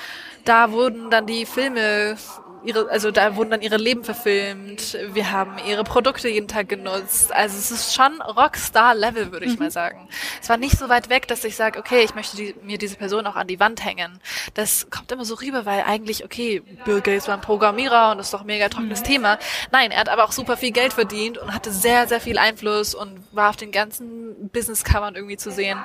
da 0.46 0.72
wurden 0.72 1.12
dann 1.12 1.28
die 1.28 1.46
Filme, 1.46 2.18
ihre, 2.63 2.90
also 2.90 3.12
da 3.12 3.36
wurden 3.36 3.52
dann 3.52 3.62
ihre 3.62 3.78
Leben 3.78 4.04
verfilmt. 4.04 4.98
Wir 5.13 5.31
haben 5.31 5.58
ihre 5.68 5.84
Produkte 5.84 6.30
jeden 6.30 6.48
Tag 6.48 6.69
genutzt. 6.69 7.34
Also 7.34 7.58
es 7.58 7.72
ist 7.72 7.94
schon 7.94 8.22
Rockstar-Level, 8.22 9.31
würde 9.31 9.46
ich 9.46 9.54
mhm. 9.54 9.66
mal 9.66 9.72
sagen. 9.72 10.08
Es 10.42 10.50
war 10.50 10.58
nicht 10.58 10.78
so 10.78 10.90
weit 10.90 11.10
weg, 11.10 11.28
dass 11.28 11.44
ich 11.44 11.56
sage, 11.56 11.80
okay, 11.80 12.04
ich 12.04 12.16
möchte 12.16 12.38
die, 12.38 12.56
mir 12.63 12.78
diese 12.78 12.96
Person 12.96 13.25
auch 13.28 13.36
an 13.36 13.48
die 13.48 13.60
Wand 13.60 13.84
hängen. 13.84 14.19
Das 14.54 14.90
kommt 14.90 15.12
immer 15.12 15.25
so 15.25 15.36
rüber, 15.36 15.66
weil 15.66 15.84
eigentlich, 15.84 16.24
okay, 16.24 16.62
Bill 16.86 17.02
Gates 17.02 17.28
war 17.28 17.36
ein 17.36 17.42
Programmierer 17.42 18.12
und 18.12 18.18
das 18.18 18.28
ist 18.28 18.34
doch 18.34 18.42
ein 18.42 18.48
mega 18.48 18.69
trockenes 18.69 19.02
mhm. 19.02 19.06
Thema. 19.06 19.40
Nein, 19.72 19.92
er 19.92 20.00
hat 20.00 20.10
aber 20.10 20.25
auch 20.25 20.31
super 20.31 20.58
viel 20.58 20.72
Geld 20.72 20.94
verdient 20.94 21.38
und 21.38 21.54
hatte 21.54 21.72
sehr, 21.72 22.08
sehr 22.08 22.22
viel 22.22 22.38
Einfluss 22.38 22.96
und 22.96 23.24
war 23.31 23.50
auf 23.50 23.58
den 23.58 23.72
ganzen 23.72 24.50
Business-Covern 24.50 25.16
irgendwie 25.16 25.38
zu 25.38 25.52
sehen. 25.52 25.80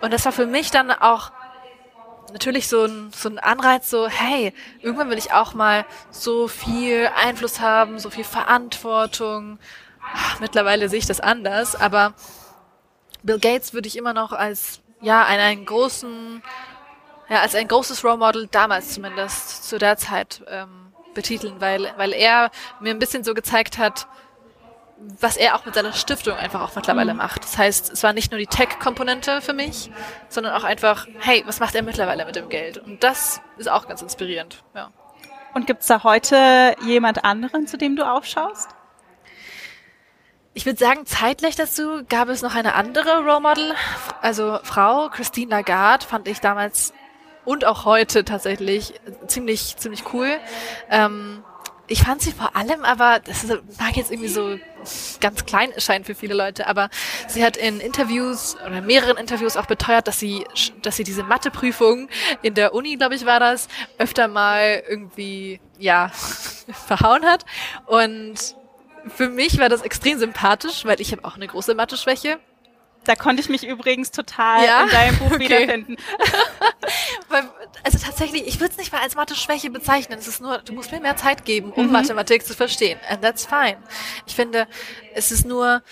Und 0.00 0.12
das 0.12 0.24
war 0.24 0.32
für 0.32 0.46
mich 0.46 0.70
dann 0.70 0.90
auch 0.90 1.32
natürlich 2.36 2.68
so 2.68 2.84
ein, 2.84 3.10
so 3.14 3.30
ein 3.30 3.38
Anreiz, 3.38 3.88
so, 3.88 4.08
hey, 4.08 4.52
irgendwann 4.82 5.08
will 5.08 5.16
ich 5.16 5.32
auch 5.32 5.54
mal 5.54 5.86
so 6.10 6.48
viel 6.48 7.08
Einfluss 7.16 7.60
haben, 7.60 7.98
so 7.98 8.10
viel 8.10 8.24
Verantwortung. 8.24 9.58
Mittlerweile 10.38 10.90
sehe 10.90 10.98
ich 10.98 11.06
das 11.06 11.20
anders, 11.20 11.74
aber 11.74 12.12
Bill 13.22 13.38
Gates 13.38 13.72
würde 13.72 13.88
ich 13.88 13.96
immer 13.96 14.12
noch 14.12 14.32
als, 14.32 14.82
ja, 15.00 15.24
einen, 15.24 15.40
einen 15.40 15.64
großen, 15.64 16.42
ja, 17.30 17.40
als 17.40 17.54
ein 17.54 17.68
großes 17.68 18.04
Role 18.04 18.18
Model, 18.18 18.48
damals 18.48 18.92
zumindest, 18.92 19.66
zu 19.66 19.78
der 19.78 19.96
Zeit, 19.96 20.42
ähm, 20.46 20.92
betiteln, 21.14 21.58
weil, 21.58 21.90
weil 21.96 22.12
er 22.12 22.50
mir 22.80 22.90
ein 22.90 22.98
bisschen 22.98 23.24
so 23.24 23.32
gezeigt 23.32 23.78
hat, 23.78 24.06
was 24.98 25.36
er 25.36 25.54
auch 25.56 25.64
mit 25.64 25.74
seiner 25.74 25.92
Stiftung 25.92 26.36
einfach 26.36 26.60
auch 26.60 26.74
mittlerweile 26.74 27.12
mhm. 27.12 27.18
macht. 27.18 27.44
Das 27.44 27.58
heißt, 27.58 27.92
es 27.92 28.02
war 28.02 28.12
nicht 28.12 28.30
nur 28.30 28.38
die 28.38 28.46
Tech-Komponente 28.46 29.40
für 29.40 29.52
mich, 29.52 29.90
sondern 30.28 30.54
auch 30.54 30.64
einfach, 30.64 31.06
hey, 31.18 31.42
was 31.46 31.60
macht 31.60 31.74
er 31.74 31.82
mittlerweile 31.82 32.24
mit 32.24 32.36
dem 32.36 32.48
Geld? 32.48 32.78
Und 32.78 33.02
das 33.02 33.40
ist 33.58 33.68
auch 33.68 33.88
ganz 33.88 34.02
inspirierend, 34.02 34.64
ja. 34.74 34.90
Und 35.54 35.66
gibt's 35.66 35.86
da 35.86 36.02
heute 36.02 36.76
jemand 36.84 37.24
anderen, 37.24 37.66
zu 37.66 37.78
dem 37.78 37.96
du 37.96 38.06
aufschaust? 38.06 38.70
Ich 40.52 40.66
würde 40.66 40.78
sagen, 40.78 41.06
zeitgleich 41.06 41.56
dazu 41.56 42.02
gab 42.08 42.28
es 42.28 42.42
noch 42.42 42.54
eine 42.54 42.74
andere 42.74 43.24
Role 43.24 43.40
Model, 43.40 43.74
also 44.22 44.58
Frau 44.62 45.08
Christine 45.10 45.50
Lagarde 45.50 46.06
fand 46.06 46.28
ich 46.28 46.40
damals 46.40 46.94
und 47.44 47.64
auch 47.64 47.84
heute 47.84 48.24
tatsächlich 48.24 48.94
ziemlich 49.26 49.76
ziemlich 49.76 50.12
cool. 50.12 50.38
Ähm, 50.90 51.42
ich 51.88 52.02
fand 52.02 52.20
sie 52.20 52.32
vor 52.32 52.56
allem 52.56 52.84
aber, 52.84 53.20
das 53.20 53.46
mag 53.78 53.96
jetzt 53.96 54.10
irgendwie 54.10 54.28
so 54.28 54.58
ganz 55.20 55.44
klein 55.46 55.72
erscheinen 55.72 56.04
für 56.04 56.14
viele 56.14 56.34
Leute, 56.34 56.66
aber 56.66 56.90
sie 57.28 57.44
hat 57.44 57.56
in 57.56 57.80
Interviews 57.80 58.56
oder 58.66 58.80
mehreren 58.80 59.16
Interviews 59.16 59.56
auch 59.56 59.66
beteuert, 59.66 60.08
dass 60.08 60.18
sie, 60.18 60.44
dass 60.82 60.96
sie 60.96 61.04
diese 61.04 61.22
Matheprüfung 61.22 62.08
in 62.42 62.54
der 62.54 62.74
Uni, 62.74 62.96
glaube 62.96 63.14
ich, 63.14 63.26
war 63.26 63.40
das, 63.40 63.68
öfter 63.98 64.28
mal 64.28 64.82
irgendwie, 64.88 65.60
ja, 65.78 66.10
verhauen 66.86 67.24
hat. 67.24 67.44
Und 67.86 68.56
für 69.08 69.28
mich 69.28 69.58
war 69.58 69.68
das 69.68 69.82
extrem 69.82 70.18
sympathisch, 70.18 70.84
weil 70.84 71.00
ich 71.00 71.12
habe 71.12 71.24
auch 71.24 71.36
eine 71.36 71.46
große 71.46 71.74
Mathe-Schwäche. 71.74 72.38
Da 73.06 73.14
konnte 73.16 73.40
ich 73.40 73.48
mich 73.48 73.66
übrigens 73.66 74.10
total 74.10 74.64
ja? 74.64 74.82
in 74.84 74.90
deinem 74.90 75.18
Buch 75.18 75.26
okay. 75.30 75.40
wiederfinden. 75.40 75.96
also 77.82 77.98
tatsächlich, 77.98 78.46
ich 78.46 78.60
würde 78.60 78.72
es 78.72 78.78
nicht 78.78 78.92
mal 78.92 79.00
als 79.00 79.14
Mathe-Schwäche 79.14 79.70
bezeichnen. 79.70 80.18
Es 80.18 80.28
ist 80.28 80.40
nur, 80.40 80.58
du 80.58 80.72
musst 80.72 80.92
mir 80.92 81.00
mehr 81.00 81.16
Zeit 81.16 81.44
geben, 81.44 81.72
um 81.72 81.86
mhm. 81.86 81.92
Mathematik 81.92 82.44
zu 82.44 82.54
verstehen. 82.54 82.98
And 83.08 83.22
that's 83.22 83.46
fine. 83.46 83.78
Ich 84.26 84.34
finde, 84.34 84.66
es 85.14 85.30
ist 85.30 85.46
nur 85.46 85.82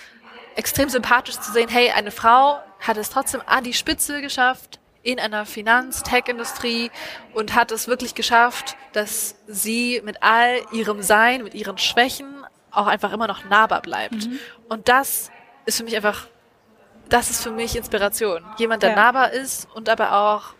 extrem 0.57 0.89
sympathisch 0.89 1.39
zu 1.39 1.53
sehen, 1.53 1.69
hey, 1.69 1.91
eine 1.91 2.11
Frau 2.11 2.61
hat 2.81 2.97
es 2.97 3.11
trotzdem 3.11 3.43
an 3.47 3.65
die 3.65 3.75
Spitze 3.75 4.21
geschafft, 4.21 4.81
in 5.03 5.21
einer 5.21 5.45
Finanz-Tech-Industrie 5.47 6.91
und 7.35 7.55
hat 7.55 7.71
es 7.71 7.89
wirklich 7.89 8.15
geschafft, 8.15 8.77
dass 8.93 9.37
sie 9.47 10.01
mit 10.05 10.23
all 10.23 10.63
ihrem 10.73 11.03
Sein, 11.03 11.45
mit 11.45 11.55
ihren 11.55 11.79
Schwächen 11.79 12.27
auch 12.71 12.87
einfach 12.87 13.13
immer 13.13 13.27
noch 13.27 13.45
nahbar 13.45 13.83
bleibt. 13.83 14.27
Mhm. 14.27 14.39
Und 14.69 14.89
das 14.89 15.31
ist 15.67 15.77
für 15.77 15.85
mich 15.85 15.95
einfach, 15.95 16.27
das 17.09 17.31
ist 17.31 17.43
für 17.43 17.51
mich 17.51 17.77
Inspiration. 17.77 18.45
Jemand, 18.59 18.83
der 18.83 18.91
ja. 18.91 18.97
nahbar 18.97 19.33
ist 19.33 19.69
und 19.75 19.89
aber 19.89 20.13
auch 20.13 20.55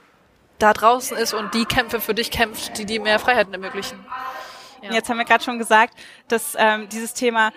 da 0.59 0.73
draußen 0.73 1.17
ist 1.17 1.35
und 1.35 1.55
die 1.55 1.65
Kämpfe 1.65 2.01
für 2.01 2.15
dich 2.15 2.31
kämpft, 2.31 2.79
die 2.79 2.85
dir 2.85 3.01
mehr 3.01 3.19
Freiheiten 3.19 3.53
ermöglichen. 3.53 4.05
Ja. 4.83 4.93
Jetzt 4.93 5.09
haben 5.09 5.19
wir 5.19 5.25
gerade 5.25 5.43
schon 5.43 5.59
gesagt, 5.59 5.95
dass 6.29 6.55
ähm, 6.59 6.89
dieses 6.89 7.15
Thema 7.15 7.53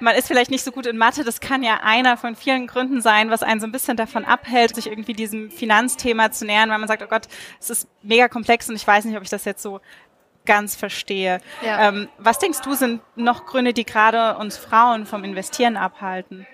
man 0.00 0.14
ist 0.14 0.28
vielleicht 0.28 0.50
nicht 0.50 0.64
so 0.64 0.72
gut 0.72 0.86
in 0.86 0.98
Mathe, 0.98 1.24
das 1.24 1.40
kann 1.40 1.62
ja 1.62 1.80
einer 1.82 2.16
von 2.16 2.36
vielen 2.36 2.66
Gründen 2.66 3.00
sein, 3.00 3.30
was 3.30 3.42
einen 3.42 3.60
so 3.60 3.66
ein 3.66 3.72
bisschen 3.72 3.96
davon 3.96 4.24
abhält, 4.24 4.74
sich 4.74 4.88
irgendwie 4.88 5.14
diesem 5.14 5.50
Finanzthema 5.50 6.30
zu 6.30 6.44
nähern, 6.44 6.70
weil 6.70 6.78
man 6.78 6.88
sagt, 6.88 7.02
oh 7.02 7.06
Gott, 7.06 7.28
es 7.60 7.70
ist 7.70 7.88
mega 8.02 8.28
komplex 8.28 8.68
und 8.68 8.76
ich 8.76 8.86
weiß 8.86 9.04
nicht, 9.06 9.16
ob 9.16 9.22
ich 9.22 9.30
das 9.30 9.44
jetzt 9.44 9.62
so 9.62 9.80
ganz 10.44 10.76
verstehe. 10.76 11.40
Ja. 11.62 11.88
Ähm, 11.88 12.08
was 12.18 12.38
denkst 12.38 12.60
du, 12.60 12.74
sind 12.74 13.00
noch 13.16 13.46
Gründe, 13.46 13.72
die 13.72 13.84
gerade 13.84 14.36
uns 14.38 14.56
Frauen 14.56 15.06
vom 15.06 15.24
Investieren 15.24 15.76
abhalten? 15.76 16.46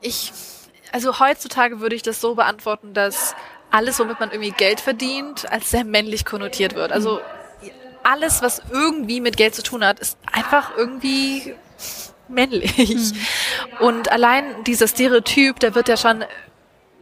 Ich, 0.00 0.32
also 0.92 1.18
heutzutage 1.18 1.80
würde 1.80 1.96
ich 1.96 2.02
das 2.02 2.20
so 2.20 2.34
beantworten, 2.34 2.94
dass 2.94 3.34
alles, 3.70 3.98
womit 3.98 4.20
man 4.20 4.30
irgendwie 4.30 4.52
Geld 4.52 4.80
verdient, 4.80 5.50
als 5.50 5.70
sehr 5.70 5.84
männlich 5.84 6.24
konnotiert 6.24 6.74
wird. 6.74 6.92
Also 6.92 7.20
alles, 8.02 8.42
was 8.42 8.62
irgendwie 8.70 9.20
mit 9.20 9.36
Geld 9.36 9.54
zu 9.54 9.62
tun 9.62 9.84
hat, 9.84 10.00
ist 10.00 10.18
einfach 10.32 10.76
irgendwie 10.76 11.54
männlich. 12.28 12.88
Mhm. 12.88 13.12
Und 13.80 14.10
allein 14.10 14.64
dieser 14.64 14.88
Stereotyp, 14.88 15.60
der 15.60 15.74
wird 15.74 15.88
ja 15.88 15.96
schon 15.96 16.24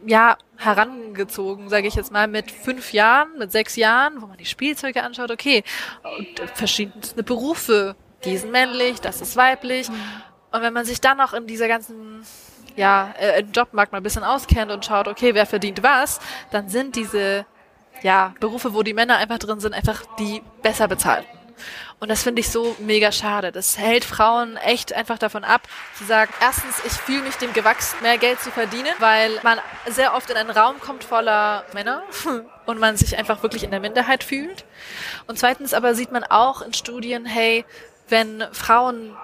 ja 0.05 0.37
herangezogen, 0.57 1.69
sage 1.69 1.87
ich 1.87 1.95
jetzt 1.95 2.11
mal, 2.11 2.27
mit 2.27 2.51
fünf 2.51 2.93
Jahren, 2.93 3.37
mit 3.37 3.51
sechs 3.51 3.75
Jahren, 3.75 4.21
wo 4.21 4.27
man 4.27 4.37
die 4.37 4.45
Spielzeuge 4.45 5.03
anschaut, 5.03 5.31
okay, 5.31 5.63
und 6.17 6.49
verschiedene 6.55 7.23
Berufe, 7.23 7.95
die 8.23 8.37
sind 8.37 8.51
männlich, 8.51 8.99
das 9.01 9.21
ist 9.21 9.35
weiblich. 9.35 9.89
Mhm. 9.89 9.95
Und 10.51 10.61
wenn 10.61 10.73
man 10.73 10.85
sich 10.85 11.01
dann 11.01 11.17
noch 11.17 11.33
in 11.33 11.45
dieser 11.45 11.67
ganzen 11.67 12.25
ja, 12.77 13.13
äh, 13.19 13.43
Jobmarkt 13.53 13.91
mal 13.91 13.97
ein 13.97 14.03
bisschen 14.03 14.23
auskennt 14.23 14.71
und 14.71 14.85
schaut, 14.85 15.07
okay, 15.07 15.33
wer 15.33 15.45
verdient 15.45 15.83
was, 15.83 16.19
dann 16.51 16.69
sind 16.69 16.95
diese 16.95 17.45
ja, 18.03 18.33
Berufe, 18.39 18.73
wo 18.73 18.83
die 18.83 18.93
Männer 18.93 19.17
einfach 19.17 19.39
drin 19.39 19.59
sind, 19.59 19.73
einfach 19.73 20.03
die 20.19 20.41
besser 20.61 20.87
bezahlten. 20.87 21.27
Und 21.99 22.09
das 22.09 22.21
finde 22.21 22.41
ich 22.41 22.49
so 22.51 22.75
mega 22.77 23.11
schade. 23.11 23.51
Das 23.51 23.79
hält 23.79 24.05
Frauen 24.05 24.55
echt 24.57 24.93
einfach 24.93 25.17
davon 25.17 25.43
ab, 25.43 25.67
zu 25.97 26.03
sagen, 26.05 26.31
erstens, 26.39 26.79
ich 26.85 26.91
fühle 26.91 27.23
mich 27.23 27.37
dem 27.37 27.53
gewachsen, 27.53 27.97
mehr 28.03 28.19
Geld 28.19 28.39
zu 28.39 28.51
verdienen, 28.51 28.93
weil 28.99 29.31
man 29.41 29.57
sehr 29.87 30.13
oft 30.13 30.29
in 30.29 30.37
einen 30.37 30.51
Raum 30.51 30.79
kommt 30.79 31.03
voller 31.03 31.65
Männer 31.73 32.03
und 32.67 32.79
man 32.79 32.97
sich 32.97 33.17
einfach 33.17 33.41
wirklich 33.41 33.63
in 33.63 33.71
der 33.71 33.79
Minderheit 33.79 34.23
fühlt. 34.23 34.65
Und 35.25 35.39
zweitens 35.39 35.73
aber 35.73 35.95
sieht 35.95 36.11
man 36.11 36.23
auch 36.23 36.61
in 36.61 36.73
Studien, 36.75 37.25
hey, 37.25 37.65
wenn 38.09 38.43
Frauen 38.51 39.17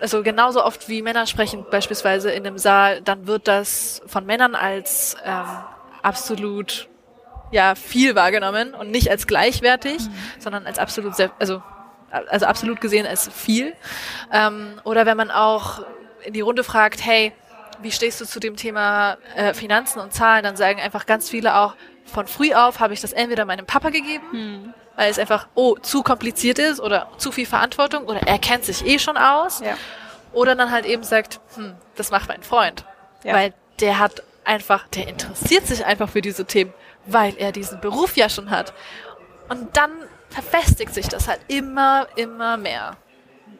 also 0.00 0.22
genauso 0.22 0.64
oft 0.64 0.88
wie 0.88 1.02
Männer 1.02 1.26
sprechen, 1.26 1.64
beispielsweise 1.70 2.30
in 2.30 2.46
einem 2.46 2.58
Saal, 2.58 3.00
dann 3.02 3.26
wird 3.26 3.48
das 3.48 4.02
von 4.06 4.26
Männern 4.26 4.54
als 4.54 5.16
ähm, 5.24 5.44
absolut 6.02 6.88
ja 7.50 7.74
viel 7.74 8.14
wahrgenommen 8.14 8.74
und 8.74 8.90
nicht 8.90 9.10
als 9.10 9.26
gleichwertig, 9.26 10.00
mhm. 10.00 10.14
sondern 10.38 10.66
als 10.66 10.78
absolut 10.78 11.14
sehr, 11.14 11.30
also 11.38 11.62
also 12.30 12.46
absolut 12.46 12.80
gesehen 12.80 13.06
als 13.06 13.30
viel. 13.32 13.74
Ähm, 14.30 14.80
oder 14.84 15.06
wenn 15.06 15.16
man 15.16 15.30
auch 15.30 15.84
in 16.24 16.34
die 16.34 16.40
Runde 16.42 16.62
fragt, 16.62 17.04
hey, 17.04 17.32
wie 17.80 17.90
stehst 17.90 18.20
du 18.20 18.26
zu 18.26 18.38
dem 18.38 18.56
Thema 18.56 19.16
äh, 19.34 19.54
Finanzen 19.54 19.98
und 19.98 20.12
Zahlen, 20.12 20.44
dann 20.44 20.56
sagen 20.56 20.80
einfach 20.80 21.06
ganz 21.06 21.30
viele 21.30 21.56
auch, 21.56 21.74
von 22.04 22.26
früh 22.26 22.52
auf 22.52 22.80
habe 22.80 22.94
ich 22.94 23.00
das 23.00 23.12
entweder 23.12 23.44
meinem 23.44 23.66
Papa 23.66 23.90
gegeben, 23.90 24.24
mhm. 24.32 24.74
Weil 24.96 25.10
es 25.10 25.18
einfach, 25.18 25.48
oh, 25.54 25.76
zu 25.76 26.02
kompliziert 26.02 26.58
ist 26.58 26.80
oder 26.80 27.08
zu 27.18 27.32
viel 27.32 27.46
Verantwortung 27.46 28.04
oder 28.04 28.20
er 28.26 28.38
kennt 28.38 28.64
sich 28.64 28.84
eh 28.86 28.98
schon 28.98 29.16
aus. 29.16 29.60
Ja. 29.60 29.76
Oder 30.32 30.54
dann 30.54 30.70
halt 30.70 30.86
eben 30.86 31.02
sagt, 31.02 31.40
hm, 31.56 31.74
das 31.96 32.10
macht 32.10 32.28
mein 32.28 32.42
Freund. 32.42 32.84
Ja. 33.24 33.34
Weil 33.34 33.54
der 33.80 33.98
hat 33.98 34.22
einfach, 34.44 34.88
der 34.88 35.08
interessiert 35.08 35.66
sich 35.66 35.84
einfach 35.84 36.08
für 36.08 36.22
diese 36.22 36.44
Themen 36.44 36.72
weil 37.06 37.34
er 37.38 37.52
diesen 37.52 37.80
Beruf 37.80 38.16
ja 38.16 38.28
schon 38.28 38.50
hat. 38.50 38.72
Und 39.48 39.76
dann 39.76 39.90
verfestigt 40.28 40.94
sich 40.94 41.08
das 41.08 41.28
halt 41.28 41.40
immer, 41.48 42.06
immer 42.16 42.56
mehr. 42.56 42.96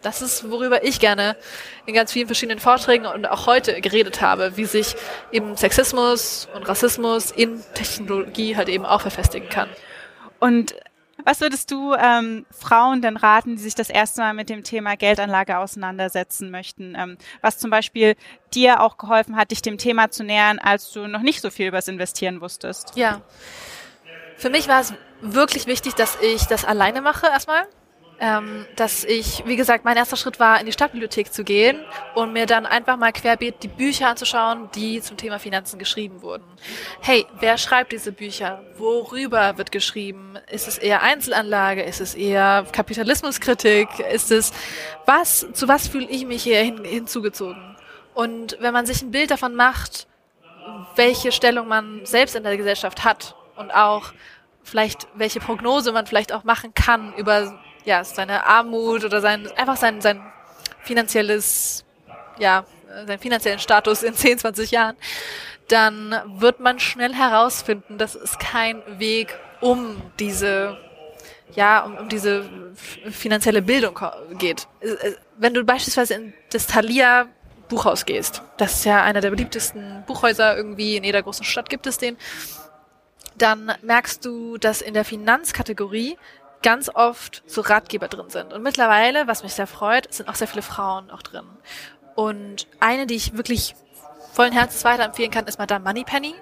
Das 0.01 0.21
ist, 0.21 0.51
worüber 0.51 0.83
ich 0.85 0.99
gerne 0.99 1.37
in 1.87 1.95
ganz 1.95 2.13
vielen 2.13 2.27
verschiedenen 2.27 2.59
Vorträgen 2.59 3.07
und 3.07 3.27
auch 3.27 3.47
heute 3.47 3.81
geredet 3.81 4.21
habe, 4.21 4.57
wie 4.57 4.65
sich 4.65 4.97
eben 5.31 5.57
Sexismus 5.57 6.49
und 6.55 6.69
Rassismus 6.69 7.31
in 7.31 7.63
Technologie 7.75 8.57
halt 8.57 8.69
eben 8.69 8.85
auch 8.85 9.03
verfestigen 9.03 9.49
kann. 9.49 9.69
Und 10.41 10.75
was 11.25 11.41
würdest 11.41 11.71
du 11.71 11.95
ähm, 11.95 12.47
Frauen 12.51 13.03
denn 13.03 13.17
raten, 13.17 13.57
die 13.57 13.63
sich 13.63 13.75
das 13.75 13.91
erste 13.91 14.21
Mal 14.21 14.35
mit 14.35 14.49
dem 14.49 14.65
Thema 14.65 14.97
Geldanlage 14.97 15.59
auseinandersetzen 15.59 16.51
möchten? 16.51 16.95
Ähm, 16.97 17.19
was 17.41 17.59
zum 17.59 17.71
Beispiel 17.71 18.17
dir 18.55 18.81
auch 18.81 18.97
geholfen 18.97 19.37
hat, 19.37 19.51
dich 19.51 19.63
dem 19.63 19.79
Thema 19.79 20.11
zu 20.11 20.25
nähern, 20.25 20.59
als 20.59 20.91
du 20.93 21.07
noch 21.07 21.23
nicht 21.23 21.41
so 21.41 21.51
viel 21.51 21.69
übers 21.69 21.89
Investieren 21.89 22.41
wusstest? 22.41 22.93
Ja. 22.97 23.23
Für 24.37 24.51
mich 24.51 24.69
war 24.69 24.81
es 24.81 24.95
wirklich 25.21 25.67
wichtig, 25.67 25.95
dass 25.95 26.19
ich 26.21 26.45
das 26.47 26.65
alleine 26.65 27.01
mache 27.01 27.27
erstmal 27.27 27.67
ähm, 28.23 28.67
dass 28.77 29.03
ich, 29.03 29.43
wie 29.47 29.57
gesagt, 29.57 29.85
mein 29.85 29.97
erster 29.97 30.17
Schritt 30.17 30.39
war, 30.39 30.61
in 30.61 30.67
die 30.67 30.73
Stadtbibliothek 30.73 31.33
zu 31.33 31.43
gehen 31.43 31.81
und 32.15 32.33
mir 32.33 32.47
dann 32.47 32.67
einfach 32.67 32.97
mal 32.97 33.13
querbeet 33.13 33.65
die 33.65 33.69
Bücher 33.69 34.11
anzuschauen, 34.11 34.71
die 34.77 35.01
zum 35.01 35.17
Thema 35.17 35.41
Finanzen 35.41 35.77
geschrieben 35.77 36.23
wurden. 36.23 36.45
Hey, 37.01 37.27
wer 37.41 37.59
schreibt 37.59 37.91
diese 37.91 38.13
Bücher? 38.13 38.63
Worüber 38.79 39.59
wird 39.59 39.73
geschrieben? 39.73 40.39
Ist 40.49 40.69
es 40.69 40.79
eher 40.79 41.03
Einzelanlage? 41.03 41.83
Ist 41.83 42.01
es 42.01 42.15
eher 42.15 42.65
Kapitalismuskritik? 42.71 43.89
Ist 44.13 44.31
es 44.31 44.53
was? 45.05 45.49
Zu 45.53 45.67
was 45.67 45.89
fühle 45.89 46.07
ich 46.07 46.25
mich 46.25 46.45
hier 46.45 46.61
hin, 46.61 46.85
hinzugezogen? 46.85 47.77
Und 48.15 48.57
wenn 48.61 48.73
man 48.73 48.87
sich 48.87 49.03
ein 49.03 49.11
Bild 49.11 49.33
davon 49.33 49.57
macht, 49.57 50.07
welche 50.95 51.33
Stellung 51.33 51.67
man 51.67 52.07
selbst 52.07 52.37
in 52.37 52.45
der 52.45 52.57
Gesellschaft 52.57 53.03
hat 53.03 53.35
und 53.57 53.73
auch 53.73 54.13
vielleicht 54.63 55.09
welche 55.17 55.41
Prognose 55.41 55.91
man 55.91 56.07
vielleicht 56.07 56.33
auch 56.33 56.45
machen 56.45 56.73
kann 56.73 57.13
über 57.15 57.59
ja, 57.85 58.05
seine 58.05 58.47
Armut 58.47 59.05
oder 59.05 59.21
sein, 59.21 59.49
einfach 59.57 59.77
sein, 59.77 60.01
sein 60.01 60.21
finanzielles, 60.83 61.85
ja, 62.39 62.65
seinen 63.07 63.19
finanziellen 63.19 63.59
Status 63.59 64.03
in 64.03 64.15
10, 64.15 64.39
20 64.39 64.71
Jahren, 64.71 64.97
dann 65.69 66.15
wird 66.41 66.61
man 66.61 66.79
schnell 66.79 67.15
herausfinden, 67.15 67.99
dass 67.99 68.15
es 68.15 68.39
kein 68.39 68.83
Weg 68.99 69.39
um 69.61 69.97
diese, 70.19 70.77
ja, 71.55 71.85
um, 71.85 71.97
um 71.97 72.09
diese 72.09 72.45
finanzielle 73.11 73.63
Bildung 73.63 73.99
geht. 74.39 74.67
Wenn 75.39 75.55
du 75.55 75.65
beispielsweise 75.65 76.15
in 76.15 76.35
das 76.51 76.67
Thalia 76.67 77.27
Buchhaus 77.69 78.05
gehst, 78.05 78.43
das 78.59 78.75
ist 78.75 78.85
ja 78.85 79.03
einer 79.03 79.21
der 79.21 79.31
beliebtesten 79.31 80.05
Buchhäuser 80.07 80.57
irgendwie 80.57 80.97
in 80.97 81.05
jeder 81.05 81.23
großen 81.23 81.45
Stadt 81.45 81.71
gibt 81.71 81.87
es 81.87 81.97
den, 81.97 82.19
dann 83.37 83.73
merkst 83.83 84.25
du, 84.25 84.59
dass 84.59 84.83
in 84.83 84.93
der 84.93 85.05
Finanzkategorie 85.05 86.19
ganz 86.63 86.89
oft 86.89 87.43
so 87.47 87.61
Ratgeber 87.61 88.09
drin 88.09 88.31
sind. 88.31 88.53
Und 88.53 88.63
mittlerweile, 88.63 89.27
was 89.27 89.43
mich 89.43 89.55
sehr 89.55 89.67
freut, 89.67 90.13
sind 90.13 90.29
auch 90.29 90.35
sehr 90.35 90.49
viele 90.49 90.63
Frauen 90.63 91.11
auch 91.11 91.23
drin. 91.23 91.47
Und 92.15 92.67
eine, 92.81 93.07
die 93.07 93.15
ich 93.15 93.37
wirklich 93.37 93.75
vollen 94.33 94.53
Herzens 94.53 94.85
weiterempfehlen 94.85 95.31
kann, 95.31 95.47
ist 95.47 95.59
Madame 95.59 95.85
Moneypenny, 95.85 96.35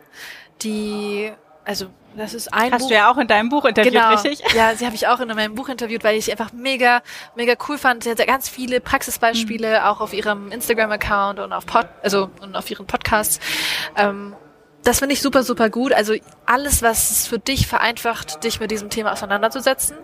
die 0.63 1.33
also 1.65 1.87
das 2.17 2.35
ist 2.35 2.53
ein 2.53 2.73
Hast 2.73 2.83
Buch. 2.83 2.89
du 2.89 2.95
ja 2.95 3.11
auch 3.13 3.19
in 3.19 3.29
deinem 3.29 3.49
Buch 3.49 3.65
interviewt, 3.65 3.93
genau. 3.93 4.11
richtig? 4.11 4.43
Ja, 4.55 4.75
sie 4.75 4.85
habe 4.85 4.97
ich 4.97 5.07
auch 5.07 5.21
in 5.21 5.29
meinem 5.29 5.55
Buch 5.55 5.69
interviewt, 5.69 6.03
weil 6.03 6.17
ich 6.17 6.25
sie 6.25 6.33
einfach 6.33 6.53
mega, 6.53 7.03
mega 7.37 7.55
cool 7.69 7.79
fand. 7.79 8.03
Sie 8.03 8.11
hat 8.11 8.27
ganz 8.27 8.49
viele 8.49 8.81
Praxisbeispiele 8.81 9.79
mhm. 9.79 9.87
auch 9.87 10.01
auf 10.01 10.13
ihrem 10.13 10.51
Instagram-Account 10.51 11.39
und 11.39 11.53
auf 11.53 11.67
Pod, 11.67 11.87
also 12.03 12.31
und 12.41 12.57
auf 12.57 12.69
ihren 12.71 12.87
Podcasts. 12.87 13.39
Ähm, 13.97 14.35
das 14.83 14.99
finde 14.99 15.15
ich 15.15 15.21
super, 15.21 15.43
super 15.43 15.71
gut. 15.71 15.93
Also 15.93 16.15
alles, 16.47 16.83
was 16.83 17.11
es 17.11 17.27
für 17.27 17.39
dich 17.39 17.67
vereinfacht, 17.67 18.45
dich 18.45 18.61
mit 18.61 18.71
diesem 18.71 18.91
Thema 18.91 19.13
auseinanderzusetzen. 19.13 19.97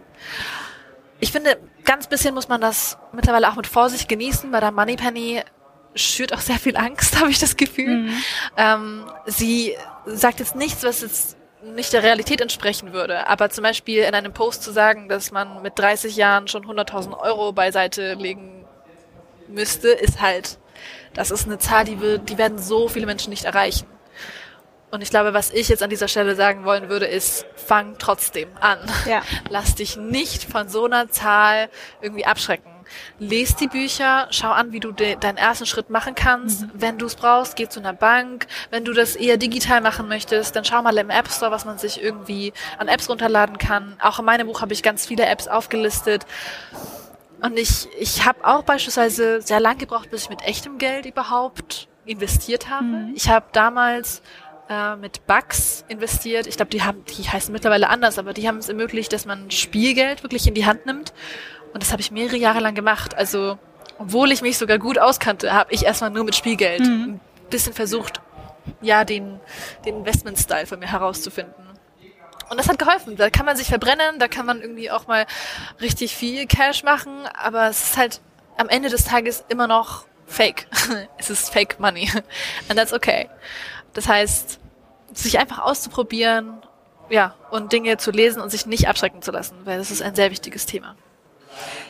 Ich 1.19 1.33
finde, 1.33 1.59
ganz 1.85 2.09
bisschen 2.09 2.35
muss 2.35 2.49
man 2.49 2.61
das 2.61 2.99
mittlerweile 3.13 3.49
auch 3.49 3.57
mit 3.57 3.67
Vorsicht 3.67 4.09
genießen. 4.09 4.51
Bei 4.51 4.61
der 4.61 4.73
Moneypenny 4.73 5.43
schürt 5.95 6.35
auch 6.35 6.41
sehr 6.41 6.59
viel 6.59 6.77
Angst, 6.77 7.17
habe 7.21 7.31
ich 7.31 7.39
das 7.39 7.57
Gefühl. 7.57 8.03
Mhm. 8.03 8.23
Ähm, 8.57 9.05
sie 9.25 9.75
sagt 10.05 10.41
jetzt 10.41 10.57
nichts, 10.57 10.85
was 10.85 11.01
jetzt 11.01 11.37
nicht 11.63 11.93
der 11.93 12.03
Realität 12.03 12.41
entsprechen 12.41 12.93
würde. 12.93 13.27
Aber 13.29 13.51
zum 13.51 13.63
Beispiel 13.65 14.03
in 14.03 14.15
einem 14.15 14.33
Post 14.33 14.63
zu 14.63 14.73
sagen, 14.73 15.09
dass 15.09 15.33
man 15.33 15.63
mit 15.63 15.79
30 15.79 16.17
Jahren 16.17 16.49
schon 16.49 16.65
100.000 16.65 17.19
Euro 17.19 17.53
beiseite 17.53 18.15
legen 18.15 18.65
müsste, 19.49 19.89
ist 19.89 20.21
halt, 20.21 20.59
das 21.15 21.31
ist 21.31 21.47
eine 21.47 21.59
Zahl, 21.59 21.85
die, 21.85 22.01
wir, 22.01 22.19
die 22.19 22.37
werden 22.37 22.59
so 22.59 22.89
viele 22.89 23.07
Menschen 23.07 23.31
nicht 23.31 23.45
erreichen. 23.45 23.87
Und 24.91 25.03
ich 25.03 25.11
glaube, 25.11 25.35
was 25.35 25.51
ich 25.51 25.69
jetzt 25.69 25.83
an 25.83 25.91
dieser 25.91 26.09
Stelle 26.09 26.37
sagen 26.37 26.65
wollen 26.65 26.89
würde, 26.89 27.07
ist, 27.07 27.45
fang 27.57 27.97
trotzdem 27.99 28.49
an. 28.61 28.79
Ja. 29.07 29.23
Lass 29.51 29.75
dich 29.75 29.97
nicht 29.97 30.45
von 30.45 30.69
so 30.69 30.85
einer 30.85 31.11
Zahl 31.11 31.69
irgendwie 32.01 32.25
abschrecken. 32.25 32.71
Lies 33.19 33.57
die 33.57 33.67
Bücher, 33.67 34.29
schau 34.31 34.51
an, 34.51 34.71
wie 34.73 34.79
du 34.79 34.93
de 34.93 35.17
deinen 35.17 35.39
ersten 35.39 35.67
Schritt 35.67 35.91
machen 35.91 36.15
kannst. 36.15 36.63
Mhm. 36.63 36.71
Wenn 36.75 36.99
du 36.99 37.07
es 37.07 37.17
brauchst, 37.17 37.57
geh 37.57 37.69
zu 37.69 37.81
einer 37.81 37.93
Bank. 37.93 38.47
Wenn 38.71 38.85
du 38.85 38.93
das 38.93 39.17
eher 39.17 39.37
digital 39.37 39.81
machen 39.81 40.07
möchtest, 40.07 40.55
dann 40.55 40.65
schau 40.65 40.83
mal 40.83 40.97
im 40.97 41.11
App 41.11 41.29
Store, 41.31 41.51
was 41.51 41.65
man 41.65 41.79
sich 41.79 42.01
irgendwie 42.01 42.53
an 42.79 42.87
Apps 42.89 43.09
runterladen 43.09 43.59
kann. 43.59 43.97
Auch 44.01 44.21
in 44.21 44.25
meinem 44.25 44.47
Buch 44.47 44.61
habe 44.61 44.73
ich 44.73 44.85
ganz 44.85 45.05
viele 45.05 45.27
Apps 45.27 45.49
aufgelistet. 45.49 46.27
Und 47.43 47.59
ich, 47.59 47.89
ich 47.99 48.25
habe 48.25 48.45
auch 48.45 48.63
beispielsweise 48.63 49.43
sehr 49.43 49.61
lang 49.61 49.79
gebraucht, 49.79 50.11
bis 50.11 50.23
ich 50.23 50.31
mit 50.31 50.43
echtem 50.43 50.79
Geld 50.79 51.07
überhaupt 51.07 51.89
investiert 52.07 52.71
habe. 52.71 52.85
Mhm. 52.85 53.13
Ich 53.15 53.29
habe 53.29 53.47
damals 53.53 54.23
äh, 54.69 54.97
mit 54.97 55.27
Bugs 55.27 55.85
investiert. 55.89 56.47
Ich 56.47 56.57
glaube, 56.57 56.71
die 56.71 56.83
haben, 56.83 57.05
die 57.05 57.29
heißen 57.29 57.53
mittlerweile 57.53 57.89
anders, 57.89 58.19
aber 58.19 58.33
die 58.33 58.49
haben 58.49 58.59
es 58.59 58.69
ermöglicht, 58.69 59.13
dass 59.13 59.25
man 59.25 59.51
Spielgeld 59.51 60.23
wirklich 60.23 60.47
in 60.47 60.55
die 60.55 60.67
Hand 60.67 60.87
nimmt. 60.87 61.13
Und 61.73 61.83
das 61.83 61.93
habe 61.93 62.01
ich 62.01 62.11
mehrere 62.11 62.37
Jahre 62.37 62.61
lang 62.61 62.75
gemacht. 62.75 63.15
Also, 63.17 63.59
obwohl 63.99 64.33
ich 64.33 64.43
mich 64.43 64.59
sogar 64.59 64.79
gut 64.79 64.99
auskannte, 64.99 65.53
habe 65.53 65.73
ich 65.73 65.85
erstmal 65.85 66.11
nur 66.11 66.25
mit 66.25 66.35
Spielgeld 66.35 66.81
mhm. 66.81 67.03
ein 67.03 67.21
bisschen 67.51 67.73
versucht, 67.73 68.21
ja, 68.81 69.05
den, 69.05 69.41
den 69.85 69.99
Investment-Style 69.99 70.67
von 70.67 70.79
mir 70.79 70.91
herauszufinden. 70.91 71.67
Und 72.49 72.59
das 72.59 72.69
hat 72.69 72.79
geholfen. 72.79 73.17
Da 73.17 73.31
kann 73.31 73.47
man 73.47 73.57
sich 73.57 73.69
verbrennen, 73.69 74.19
da 74.19 74.29
kann 74.29 74.47
man 74.47 74.61
irgendwie 74.61 74.91
auch 74.91 75.07
mal 75.07 75.27
richtig 75.81 76.15
viel 76.15 76.47
Cash 76.47 76.85
machen, 76.85 77.27
aber 77.35 77.69
es 77.69 77.83
ist 77.83 77.97
halt 77.97 78.21
am 78.57 78.69
Ende 78.69 78.89
des 78.89 79.05
Tages 79.05 79.45
immer 79.49 79.67
noch 79.67 80.07
Fake. 80.27 80.67
es 81.19 81.31
ist 81.31 81.53
Fake 81.53 81.79
Money. 81.79 82.11
And 82.69 82.79
that's 82.79 82.93
okay. 82.93 83.29
Das 83.97 84.09
heißt, 84.09 84.61
sich 85.15 85.39
einfach 85.39 85.61
auszuprobieren, 85.61 86.63
ja, 87.09 87.35
und 87.51 87.73
Dinge 87.73 87.97
zu 87.97 88.11
lesen 88.11 88.43
und 88.43 88.51
sich 88.51 88.67
nicht 88.67 88.89
abschrecken 88.89 89.23
zu 89.23 89.31
lassen, 89.31 89.57
weil 89.65 89.79
das 89.79 89.91
ist 89.91 90.03
ein 90.03 90.15
sehr 90.15 90.31
wichtiges 90.31 90.67
Thema. 90.67 90.97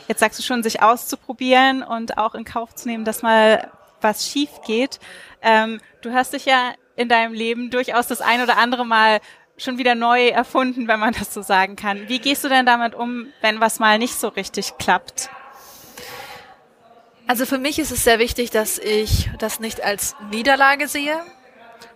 Jetzt 0.07 0.21
sagst 0.21 0.39
du 0.39 0.43
schon, 0.43 0.63
sich 0.63 0.81
auszuprobieren 0.81 1.83
und 1.83 2.17
auch 2.17 2.33
in 2.33 2.45
Kauf 2.45 2.73
zu 2.73 2.87
nehmen, 2.87 3.03
dass 3.03 3.23
mal 3.23 3.69
was 3.99 4.25
schief 4.25 4.49
geht. 4.65 5.01
Ähm, 5.41 5.81
du 6.01 6.13
hast 6.13 6.31
dich 6.31 6.45
ja 6.45 6.71
in 6.95 7.09
deinem 7.09 7.33
Leben 7.33 7.71
durchaus 7.71 8.07
das 8.07 8.21
ein 8.21 8.41
oder 8.41 8.57
andere 8.57 8.85
Mal 8.85 9.19
schon 9.57 9.77
wieder 9.77 9.93
neu 9.93 10.29
erfunden, 10.29 10.87
wenn 10.87 11.01
man 11.01 11.13
das 11.13 11.33
so 11.33 11.41
sagen 11.41 11.75
kann. 11.75 12.07
Wie 12.07 12.19
gehst 12.19 12.45
du 12.45 12.47
denn 12.47 12.65
damit 12.65 12.95
um, 12.95 13.27
wenn 13.41 13.59
was 13.59 13.79
mal 13.79 13.97
nicht 13.97 14.13
so 14.13 14.29
richtig 14.29 14.77
klappt? 14.77 15.29
Also 17.27 17.45
für 17.45 17.57
mich 17.57 17.79
ist 17.79 17.91
es 17.91 18.05
sehr 18.05 18.19
wichtig, 18.19 18.51
dass 18.51 18.77
ich 18.77 19.29
das 19.39 19.59
nicht 19.59 19.83
als 19.83 20.15
Niederlage 20.31 20.87
sehe, 20.87 21.19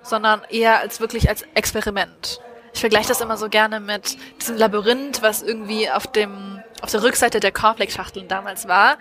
sondern 0.04 0.42
eher 0.50 0.80
als 0.80 1.00
wirklich 1.00 1.30
als 1.30 1.44
Experiment. 1.54 2.40
Ich 2.74 2.80
vergleiche 2.80 3.10
das 3.10 3.22
immer 3.22 3.38
so 3.38 3.50
gerne 3.50 3.80
mit 3.80 4.18
diesem 4.40 4.58
Labyrinth, 4.58 5.22
was 5.22 5.42
irgendwie 5.42 5.90
auf 5.90 6.08
dem 6.08 6.64
auf 6.82 6.92
der 6.92 7.04
Rückseite 7.04 7.40
der 7.40 7.52
Cornflake-Schachteln 7.52 8.28
damals 8.28 8.68
war. 8.68 8.98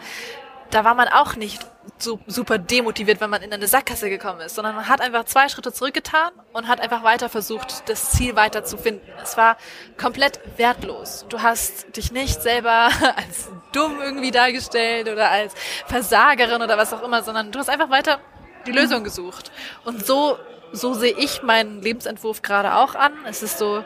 Da 0.71 0.85
war 0.85 0.95
man 0.95 1.09
auch 1.09 1.35
nicht 1.35 1.66
so 1.99 2.21
super 2.26 2.59
demotiviert, 2.59 3.21
wenn 3.21 3.30
man 3.30 3.42
in 3.42 3.52
eine 3.52 3.66
Sackgasse 3.66 4.09
gekommen 4.09 4.40
ist, 4.40 4.54
sondern 4.54 4.76
man 4.76 4.88
hat 4.88 5.00
einfach 5.00 5.25
zwei 5.25 5.49
Schritte 5.49 5.73
zurückgetan 5.73 6.30
und 6.52 6.69
hat 6.69 6.80
einfach 6.80 7.02
weiter 7.02 7.28
versucht, 7.28 7.88
das 7.88 8.12
Ziel 8.12 8.37
weiter 8.37 8.64
zu 8.64 8.76
finden. 8.76 9.07
Es 9.23 9.37
war 9.37 9.57
komplett 9.99 10.40
wertlos. 10.57 11.26
Du 11.28 11.42
hast 11.42 11.97
dich 11.97 12.12
nicht 12.12 12.42
selber 12.42 12.90
als 13.16 13.49
dumm 13.73 14.00
irgendwie 14.00 14.30
dargestellt 14.30 15.09
oder 15.09 15.30
als 15.30 15.54
Versagerin 15.87 16.62
oder 16.62 16.78
was 16.78 16.92
auch 16.92 17.02
immer, 17.02 17.23
sondern 17.23 17.50
du 17.50 17.59
hast 17.59 17.69
einfach 17.69 17.90
weiter 17.90 18.21
die 18.66 18.73
Lösung 18.73 19.02
gesucht. 19.04 19.50
Und 19.85 20.07
so, 20.07 20.38
so 20.72 20.94
sehe 20.94 21.14
ich 21.16 21.42
meinen 21.42 21.82
Lebensentwurf 21.82 22.42
gerade 22.42 22.74
auch 22.74 22.94
an. 22.94 23.12
Es 23.26 23.42
ist 23.42 23.58
so, 23.58 23.84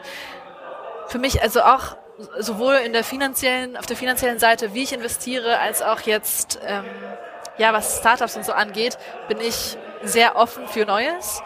für 1.07 1.19
mich 1.19 1.41
also 1.41 1.61
auch 1.61 1.97
sowohl 2.39 2.75
in 2.75 2.93
der 2.93 3.03
finanziellen, 3.03 3.77
auf 3.77 3.85
der 3.85 3.97
finanziellen 3.97 4.39
Seite, 4.39 4.73
wie 4.73 4.83
ich 4.83 4.93
investiere, 4.93 5.59
als 5.59 5.81
auch 5.81 6.01
jetzt, 6.01 6.59
ähm, 6.65 6.85
ja, 7.57 7.73
was 7.73 7.99
Startups 7.99 8.35
und 8.35 8.45
so 8.45 8.53
angeht, 8.53 8.97
bin 9.27 9.39
ich 9.39 9.77
sehr 10.03 10.35
offen 10.35 10.67
für 10.67 10.85
Neues. 10.85 11.41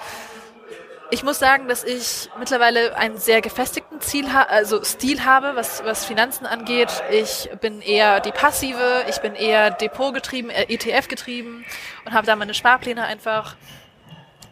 Ich 1.12 1.24
muss 1.24 1.39
sagen, 1.39 1.67
dass 1.67 1.84
ich 1.84 2.29
mittlerweile 2.38 2.96
einen 2.96 3.17
sehr 3.17 3.41
gefestigten 3.41 4.00
Ziel 4.00 4.31
ha 4.31 4.43
also 4.43 4.84
Stil 4.84 5.25
habe, 5.25 5.56
was, 5.56 5.84
was 5.84 6.06
Finanzen 6.06 6.45
angeht. 6.45 6.89
Ich 7.10 7.49
bin 7.62 7.82
eher 7.82 8.19
die 8.19 8.32
passive, 8.32 9.06
ich 9.10 9.17
bin 9.17 9.34
eher 9.34 9.71
Depot 9.71 10.13
getrieben, 10.13 10.52
ETF 10.52 11.08
getrieben 11.08 11.65
und 12.06 12.13
habe 12.13 12.28
da 12.28 12.36
meine 12.36 12.54
Sparpläne 12.54 13.06
einfach. 13.06 13.56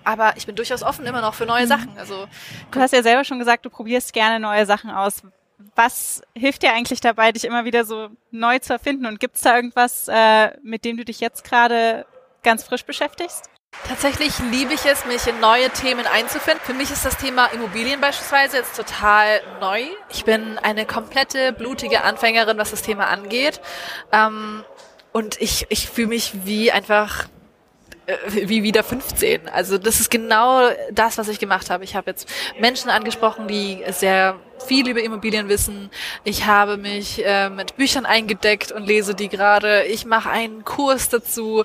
Aber 0.07 0.37
ich 0.37 0.45
bin 0.45 0.55
durchaus 0.55 0.83
offen 0.83 1.05
immer 1.05 1.19
noch 1.19 1.33
für 1.33 1.45
neue 1.45 1.65
mhm. 1.65 1.69
Sachen. 1.69 1.97
Also 1.97 2.27
du 2.71 2.79
hast 2.79 2.93
ja 2.93 3.03
selber 3.03 3.25
schon 3.25 3.39
gesagt, 3.39 3.65
du 3.65 3.69
probierst 3.69 4.13
gerne 4.13 4.39
neue 4.39 4.65
Sachen 4.65 4.89
aus 4.89 5.21
was 5.75 6.21
hilft 6.35 6.63
dir 6.63 6.73
eigentlich 6.73 7.01
dabei, 7.01 7.31
dich 7.31 7.43
immer 7.43 7.65
wieder 7.65 7.83
so 7.83 8.09
neu 8.31 8.59
zu 8.59 8.73
erfinden? 8.73 9.05
Und 9.05 9.19
gibt 9.19 9.37
es 9.37 9.41
da 9.41 9.55
irgendwas, 9.55 10.07
äh, 10.07 10.51
mit 10.61 10.85
dem 10.85 10.97
du 10.97 11.05
dich 11.05 11.19
jetzt 11.19 11.43
gerade 11.43 12.05
ganz 12.43 12.63
frisch 12.63 12.83
beschäftigst? 12.83 13.49
Tatsächlich 13.87 14.33
liebe 14.51 14.73
ich 14.73 14.85
es, 14.85 15.05
mich 15.05 15.27
in 15.27 15.39
neue 15.39 15.69
Themen 15.69 16.05
einzufinden. 16.07 16.61
Für 16.63 16.73
mich 16.73 16.89
ist 16.91 17.05
das 17.05 17.17
Thema 17.17 17.47
Immobilien 17.47 17.99
beispielsweise 18.01 18.57
jetzt 18.57 18.75
total 18.75 19.41
neu. 19.59 19.83
Ich 20.09 20.25
bin 20.25 20.57
eine 20.59 20.85
komplette 20.85 21.53
blutige 21.53 22.03
Anfängerin, 22.03 22.57
was 22.57 22.71
das 22.71 22.81
Thema 22.81 23.07
angeht. 23.07 23.61
Ähm, 24.11 24.63
und 25.11 25.39
ich, 25.41 25.67
ich 25.69 25.89
fühle 25.89 26.07
mich 26.07 26.45
wie 26.45 26.71
einfach 26.71 27.27
wie 28.29 28.63
wieder 28.63 28.83
15. 28.83 29.49
Also 29.49 29.77
das 29.77 29.99
ist 29.99 30.09
genau 30.09 30.69
das, 30.91 31.17
was 31.17 31.27
ich 31.27 31.39
gemacht 31.39 31.69
habe. 31.69 31.83
Ich 31.83 31.95
habe 31.95 32.09
jetzt 32.09 32.29
Menschen 32.59 32.89
angesprochen, 32.89 33.47
die 33.47 33.83
sehr 33.89 34.39
viel 34.65 34.87
über 34.87 35.01
Immobilien 35.01 35.49
wissen. 35.49 35.89
Ich 36.23 36.45
habe 36.45 36.77
mich 36.77 37.23
äh, 37.25 37.49
mit 37.49 37.75
Büchern 37.75 38.05
eingedeckt 38.05 38.71
und 38.71 38.85
lese 38.85 39.13
die 39.13 39.27
gerade. 39.27 39.83
Ich 39.83 40.05
mache 40.05 40.29
einen 40.29 40.63
Kurs 40.63 41.09
dazu 41.09 41.63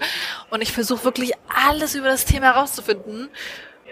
und 0.50 0.62
ich 0.62 0.72
versuche 0.72 1.04
wirklich 1.04 1.32
alles 1.66 1.94
über 1.94 2.08
das 2.08 2.24
Thema 2.24 2.54
herauszufinden. 2.54 3.28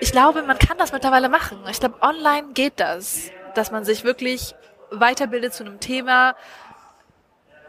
Ich 0.00 0.12
glaube, 0.12 0.42
man 0.42 0.58
kann 0.58 0.76
das 0.76 0.92
mittlerweile 0.92 1.28
machen. 1.28 1.58
Ich 1.70 1.78
glaube, 1.78 2.02
online 2.02 2.52
geht 2.54 2.74
das, 2.76 3.30
dass 3.54 3.70
man 3.70 3.84
sich 3.84 4.02
wirklich 4.02 4.54
weiterbildet 4.90 5.54
zu 5.54 5.64
einem 5.64 5.78
Thema, 5.78 6.34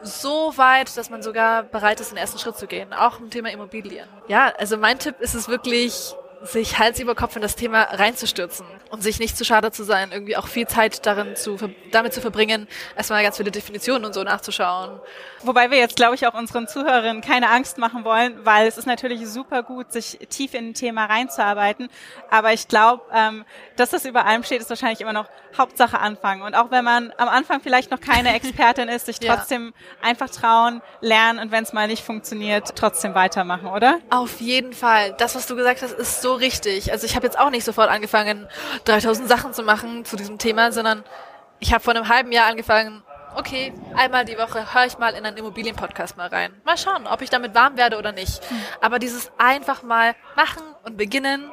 so 0.04 0.54
weit, 0.58 0.96
dass 0.98 1.10
man 1.10 1.22
sogar 1.22 1.64
bereit 1.64 2.00
ist, 2.00 2.12
den 2.12 2.18
ersten 2.18 2.40
Schritt 2.40 2.58
zu 2.58 2.68
gehen, 2.68 2.94
auch 2.94 3.20
im 3.20 3.30
Thema 3.30 3.50
Immobilien. 3.52 4.08
Ja, 4.28 4.54
also 4.58 4.78
mein 4.78 5.00
Tipp 5.00 5.20
ist 5.20 5.34
es 5.34 5.48
wirklich, 5.48 6.16
sich 6.44 6.80
Hals 6.80 7.00
über 7.00 7.16
Kopf 7.16 7.36
in 7.36 7.42
das 7.42 7.56
Thema 7.56 7.84
reinzustürzen 7.84 8.66
und 8.90 9.04
sich 9.04 9.20
nicht 9.20 9.38
zu 9.38 9.46
schade 9.46 9.72
zu 9.72 9.84
sein, 9.84 10.12
irgendwie 10.12 10.36
auch 10.36 10.48
viel 10.48 10.68
Zeit 10.68 11.06
darin 11.06 11.36
zu, 11.36 11.58
damit 11.92 12.14
zu 12.14 12.22
verbringen, 12.22 12.68
erstmal 12.96 13.24
ganz 13.24 13.38
viele 13.38 13.52
Definitionen 13.52 14.06
und 14.06 14.14
so 14.14 14.24
nachzuschauen. 14.24 15.00
Wobei 15.44 15.72
wir 15.72 15.78
jetzt, 15.78 15.96
glaube 15.96 16.16
ich, 16.16 16.28
auch 16.28 16.34
unseren 16.34 16.68
Zuhörerinnen 16.68 17.22
keine 17.22 17.50
Angst 17.50 17.78
machen 17.78 18.04
wollen, 18.04 18.44
weil 18.44 18.68
es 18.68 18.78
ist 18.78 18.86
natürlich 18.86 19.28
super 19.28 19.64
gut, 19.64 19.92
sich 19.92 20.20
tief 20.30 20.54
in 20.54 20.70
ein 20.70 20.74
Thema 20.74 21.06
reinzuarbeiten. 21.06 21.90
Aber 22.30 22.54
ich 22.54 22.68
glaube, 22.68 23.04
ähm, 23.14 23.46
dass 23.76 23.92
das 23.92 24.06
über 24.06 24.26
allem 24.26 24.44
steht, 24.44 24.62
ist 24.62 24.70
wahrscheinlich 24.70 25.02
immer 25.02 25.14
noch 25.14 25.28
Hauptsache 25.58 26.00
anfangen. 26.00 26.42
Und 26.42 26.56
auch 26.56 26.72
wenn 26.72 26.84
man 26.84 27.14
am 27.18 27.30
Anfang 27.30 27.62
vielleicht 27.62 27.92
noch 27.92 28.00
keine 28.00 28.34
Expertin 28.36 28.90
ist, 28.90 29.06
sich 29.06 29.20
trotzdem 29.20 29.74
ja. 29.76 30.10
einfach 30.10 30.30
trauen, 30.30 30.82
lernen 31.02 31.40
und 31.40 31.52
wenn 31.52 31.64
es 31.64 31.74
mal 31.74 31.88
nicht 31.88 32.04
funktioniert, 32.04 32.76
trotzdem 32.76 33.16
weitermachen, 33.16 33.68
oder? 33.68 34.00
Auf 34.10 34.42
jeden 34.42 34.74
Fall. 34.74 35.14
Das, 35.18 35.36
was 35.36 35.48
du 35.48 35.56
gesagt 35.56 35.82
hast, 35.82 35.94
ist 35.94 36.22
so 36.22 36.31
richtig. 36.34 36.92
Also 36.92 37.06
ich 37.06 37.16
habe 37.16 37.26
jetzt 37.26 37.38
auch 37.38 37.50
nicht 37.50 37.64
sofort 37.64 37.90
angefangen, 37.90 38.48
3000 38.86 39.28
Sachen 39.28 39.54
zu 39.54 39.64
machen 39.64 40.06
zu 40.06 40.16
diesem 40.16 40.38
Thema, 40.38 40.72
sondern 40.72 41.04
ich 41.60 41.74
habe 41.74 41.84
vor 41.84 41.96
einem 41.96 42.10
halben 42.10 42.32
Jahr 42.32 42.48
angefangen, 42.48 43.04
okay, 43.36 43.74
einmal 43.96 44.26
die 44.26 44.38
Woche 44.38 44.74
höre 44.74 44.86
ich 44.86 44.98
mal 44.98 45.14
in 45.14 45.26
einen 45.26 45.38
Immobilienpodcast 45.38 46.18
mal 46.18 46.28
rein. 46.28 46.54
Mal 46.66 46.78
schauen, 46.78 47.08
ob 47.08 47.22
ich 47.22 47.30
damit 47.30 47.56
warm 47.56 47.78
werde 47.78 47.98
oder 47.98 48.12
nicht. 48.12 48.44
Hm. 48.50 48.62
Aber 48.82 49.00
dieses 49.00 49.32
einfach 49.38 49.84
mal 49.84 50.16
machen 50.36 50.64
und 50.84 50.98
beginnen, 50.98 51.52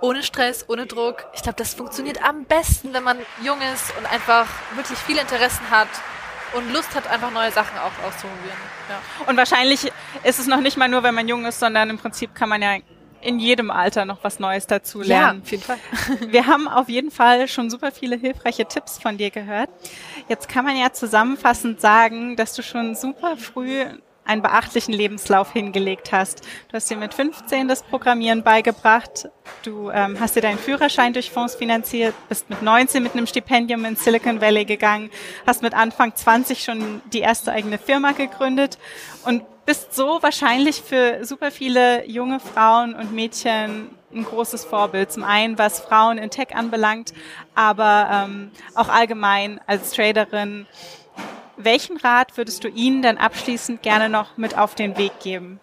ohne 0.00 0.22
Stress, 0.22 0.64
ohne 0.68 0.86
Druck, 0.86 1.26
ich 1.34 1.42
glaube, 1.42 1.56
das 1.56 1.74
funktioniert 1.74 2.24
am 2.24 2.44
besten, 2.44 2.92
wenn 2.92 3.02
man 3.02 3.18
jung 3.42 3.58
ist 3.74 3.96
und 3.98 4.10
einfach 4.10 4.46
wirklich 4.74 4.98
viele 4.98 5.20
Interessen 5.20 5.70
hat 5.70 5.88
und 6.54 6.72
Lust 6.72 6.94
hat, 6.94 7.06
einfach 7.08 7.30
neue 7.30 7.52
Sachen 7.52 7.78
auch 7.78 8.06
auszuprobieren. 8.06 8.56
Ja. 8.88 9.26
Und 9.26 9.36
wahrscheinlich 9.36 9.92
ist 10.24 10.38
es 10.38 10.46
noch 10.46 10.60
nicht 10.60 10.76
mal 10.76 10.88
nur, 10.88 11.02
wenn 11.02 11.14
man 11.14 11.28
jung 11.28 11.44
ist, 11.44 11.60
sondern 11.60 11.90
im 11.90 11.98
Prinzip 11.98 12.34
kann 12.34 12.48
man 12.48 12.62
ja 12.62 12.76
in 13.22 13.38
jedem 13.38 13.70
Alter 13.70 14.04
noch 14.04 14.22
was 14.22 14.38
Neues 14.38 14.66
dazu 14.66 15.02
lernen. 15.02 15.38
Ja, 15.38 15.42
auf 15.42 15.50
jeden 15.50 15.62
Fall. 15.62 15.78
Wir 16.28 16.46
haben 16.46 16.68
auf 16.68 16.88
jeden 16.88 17.10
Fall 17.10 17.48
schon 17.48 17.70
super 17.70 17.92
viele 17.92 18.16
hilfreiche 18.16 18.66
Tipps 18.66 18.98
von 18.98 19.18
dir 19.18 19.30
gehört. 19.30 19.70
Jetzt 20.28 20.48
kann 20.48 20.64
man 20.64 20.76
ja 20.76 20.92
zusammenfassend 20.92 21.80
sagen, 21.80 22.36
dass 22.36 22.54
du 22.54 22.62
schon 22.62 22.94
super 22.94 23.36
früh 23.36 23.84
einen 24.24 24.42
beachtlichen 24.42 24.94
Lebenslauf 24.94 25.52
hingelegt 25.52 26.12
hast. 26.12 26.44
Du 26.68 26.74
hast 26.74 26.88
dir 26.88 26.96
mit 26.96 27.14
15 27.14 27.66
das 27.66 27.82
Programmieren 27.82 28.44
beigebracht. 28.44 29.28
Du 29.64 29.90
ähm, 29.90 30.18
hast 30.20 30.36
dir 30.36 30.40
deinen 30.40 30.58
Führerschein 30.58 31.12
durch 31.12 31.30
Fonds 31.30 31.56
finanziert, 31.56 32.14
bist 32.28 32.48
mit 32.48 32.62
19 32.62 33.02
mit 33.02 33.14
einem 33.14 33.26
Stipendium 33.26 33.84
in 33.84 33.96
Silicon 33.96 34.40
Valley 34.40 34.64
gegangen, 34.64 35.10
hast 35.46 35.62
mit 35.62 35.74
Anfang 35.74 36.14
20 36.14 36.62
schon 36.62 37.02
die 37.12 37.20
erste 37.20 37.50
eigene 37.50 37.78
Firma 37.78 38.12
gegründet 38.12 38.78
und 39.24 39.42
bist 39.66 39.94
so 39.94 40.22
wahrscheinlich 40.22 40.82
für 40.82 41.24
super 41.24 41.50
viele 41.50 42.06
junge 42.08 42.40
Frauen 42.40 42.94
und 42.94 43.12
Mädchen 43.12 43.90
ein 44.12 44.24
großes 44.24 44.64
Vorbild. 44.64 45.12
Zum 45.12 45.22
einen, 45.22 45.58
was 45.58 45.80
Frauen 45.80 46.18
in 46.18 46.30
Tech 46.30 46.54
anbelangt, 46.54 47.12
aber 47.54 48.08
ähm, 48.12 48.50
auch 48.74 48.88
allgemein 48.88 49.60
als 49.66 49.92
Traderin 49.92 50.66
Welchen 51.62 51.98
Rat 51.98 52.38
würdest 52.38 52.64
du 52.64 52.68
ihnen 52.68 53.02
dann 53.02 53.18
abschließend 53.18 53.82
gerne 53.82 54.08
noch 54.08 54.38
mit 54.38 54.56
auf 54.56 54.74
den 54.74 54.96
Weg 54.96 55.20
geben? 55.20 55.60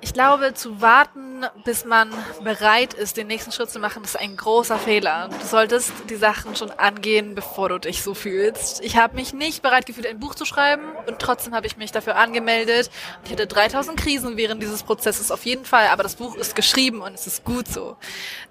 Ich 0.00 0.12
glaube, 0.12 0.54
zu 0.54 0.80
warten, 0.80 1.44
bis 1.64 1.84
man 1.84 2.10
bereit 2.44 2.94
ist, 2.94 3.16
den 3.16 3.26
nächsten 3.26 3.50
Schritt 3.50 3.70
zu 3.70 3.80
machen, 3.80 4.04
ist 4.04 4.18
ein 4.18 4.36
großer 4.36 4.78
Fehler. 4.78 5.28
Du 5.28 5.44
solltest 5.44 5.92
die 6.08 6.14
Sachen 6.14 6.54
schon 6.54 6.70
angehen, 6.70 7.34
bevor 7.34 7.68
du 7.68 7.78
dich 7.78 8.02
so 8.02 8.14
fühlst. 8.14 8.80
Ich 8.80 8.96
habe 8.96 9.16
mich 9.16 9.32
nicht 9.32 9.60
bereit 9.60 9.86
gefühlt, 9.86 10.06
ein 10.06 10.20
Buch 10.20 10.36
zu 10.36 10.44
schreiben 10.44 10.84
und 11.06 11.18
trotzdem 11.18 11.52
habe 11.52 11.66
ich 11.66 11.76
mich 11.76 11.90
dafür 11.90 12.14
angemeldet. 12.14 12.90
Ich 13.24 13.32
hatte 13.32 13.48
3000 13.48 13.98
Krisen 13.98 14.36
während 14.36 14.62
dieses 14.62 14.84
Prozesses 14.84 15.32
auf 15.32 15.44
jeden 15.44 15.64
Fall, 15.64 15.88
aber 15.88 16.04
das 16.04 16.14
Buch 16.14 16.36
ist 16.36 16.54
geschrieben 16.54 17.00
und 17.00 17.14
es 17.14 17.26
ist 17.26 17.44
gut 17.44 17.66
so. 17.66 17.96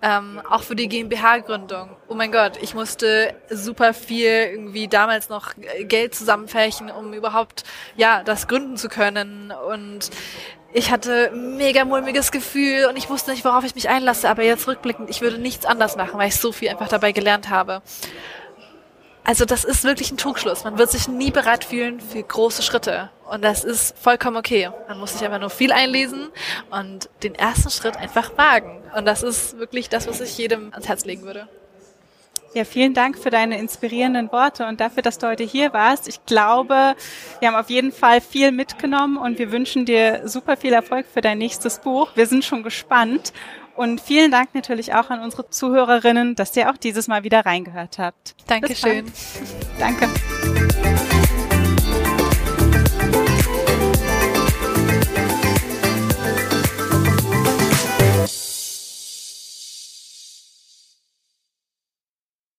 Ähm, 0.01 0.41
auch 0.49 0.63
für 0.63 0.75
die 0.75 0.89
GmbH-Gründung. 0.89 1.95
Oh 2.09 2.13
mein 2.13 2.33
Gott, 2.33 2.57
ich 2.61 2.73
musste 2.73 3.33
super 3.49 3.93
viel 3.93 4.27
irgendwie 4.27 4.89
damals 4.89 5.29
noch 5.29 5.53
Geld 5.83 6.13
zusammenfärchen, 6.13 6.91
um 6.91 7.13
überhaupt 7.13 7.63
ja 7.95 8.23
das 8.23 8.49
gründen 8.49 8.75
zu 8.75 8.89
können 8.89 9.51
und 9.51 10.09
ich 10.73 10.91
hatte 10.91 11.31
mega 11.31 11.85
mulmiges 11.85 12.31
Gefühl 12.31 12.85
und 12.89 12.97
ich 12.97 13.09
wusste 13.09 13.31
nicht, 13.31 13.45
worauf 13.45 13.63
ich 13.63 13.75
mich 13.75 13.89
einlasse, 13.89 14.29
aber 14.29 14.43
jetzt 14.43 14.67
rückblickend, 14.67 15.09
ich 15.09 15.21
würde 15.21 15.37
nichts 15.37 15.65
anders 15.65 15.95
machen, 15.95 16.19
weil 16.19 16.27
ich 16.27 16.35
so 16.35 16.51
viel 16.51 16.69
einfach 16.69 16.87
dabei 16.89 17.11
gelernt 17.11 17.49
habe. 17.49 17.81
Also 19.23 19.43
das 19.43 19.65
ist 19.65 19.83
wirklich 19.83 20.09
ein 20.09 20.15
Trugschluss. 20.17 20.63
Man 20.63 20.77
wird 20.77 20.89
sich 20.89 21.09
nie 21.09 21.31
bereit 21.31 21.65
fühlen 21.65 21.99
für 21.99 22.23
große 22.23 22.63
Schritte. 22.63 23.09
Und 23.29 23.43
das 23.43 23.65
ist 23.65 23.97
vollkommen 23.99 24.37
okay. 24.37 24.69
Man 24.87 24.99
muss 24.99 25.13
sich 25.13 25.25
einfach 25.25 25.41
nur 25.41 25.49
viel 25.49 25.73
einlesen 25.73 26.29
und 26.69 27.09
den 27.23 27.35
ersten 27.35 27.69
Schritt 27.69 27.97
einfach 27.97 28.37
wagen. 28.37 28.81
Und 28.95 29.03
das 29.05 29.23
ist 29.23 29.59
wirklich 29.59 29.89
das, 29.89 30.07
was 30.07 30.21
ich 30.21 30.37
jedem 30.37 30.71
ans 30.71 30.87
Herz 30.87 31.03
legen 31.03 31.23
würde. 31.23 31.49
Ja, 32.53 32.63
vielen 32.63 32.93
Dank 32.93 33.17
für 33.19 33.29
deine 33.29 33.59
inspirierenden 33.59 34.31
Worte 34.31 34.65
und 34.67 34.79
dafür, 34.79 35.03
dass 35.03 35.17
du 35.17 35.27
heute 35.27 35.43
hier 35.43 35.73
warst. 35.73 36.07
Ich 36.07 36.25
glaube, 36.25 36.95
wir 37.39 37.47
haben 37.47 37.55
auf 37.55 37.69
jeden 37.69 37.91
Fall 37.91 38.21
viel 38.21 38.51
mitgenommen 38.51 39.17
und 39.17 39.37
wir 39.37 39.51
wünschen 39.51 39.85
dir 39.85 40.21
super 40.25 40.57
viel 40.57 40.73
Erfolg 40.73 41.05
für 41.11 41.21
dein 41.21 41.37
nächstes 41.37 41.79
Buch. 41.79 42.09
Wir 42.15 42.25
sind 42.25 42.43
schon 42.43 42.63
gespannt. 42.63 43.33
Und 43.75 44.01
vielen 44.01 44.31
Dank 44.31 44.55
natürlich 44.55 44.95
auch 44.95 45.11
an 45.11 45.21
unsere 45.21 45.51
Zuhörerinnen, 45.51 46.33
dass 46.33 46.57
ihr 46.57 46.71
auch 46.71 46.77
dieses 46.77 47.07
Mal 47.07 47.23
wieder 47.23 47.45
reingehört 47.45 47.99
habt. 47.99 48.35
Dankeschön. 48.47 49.05
Danke. 49.77 50.09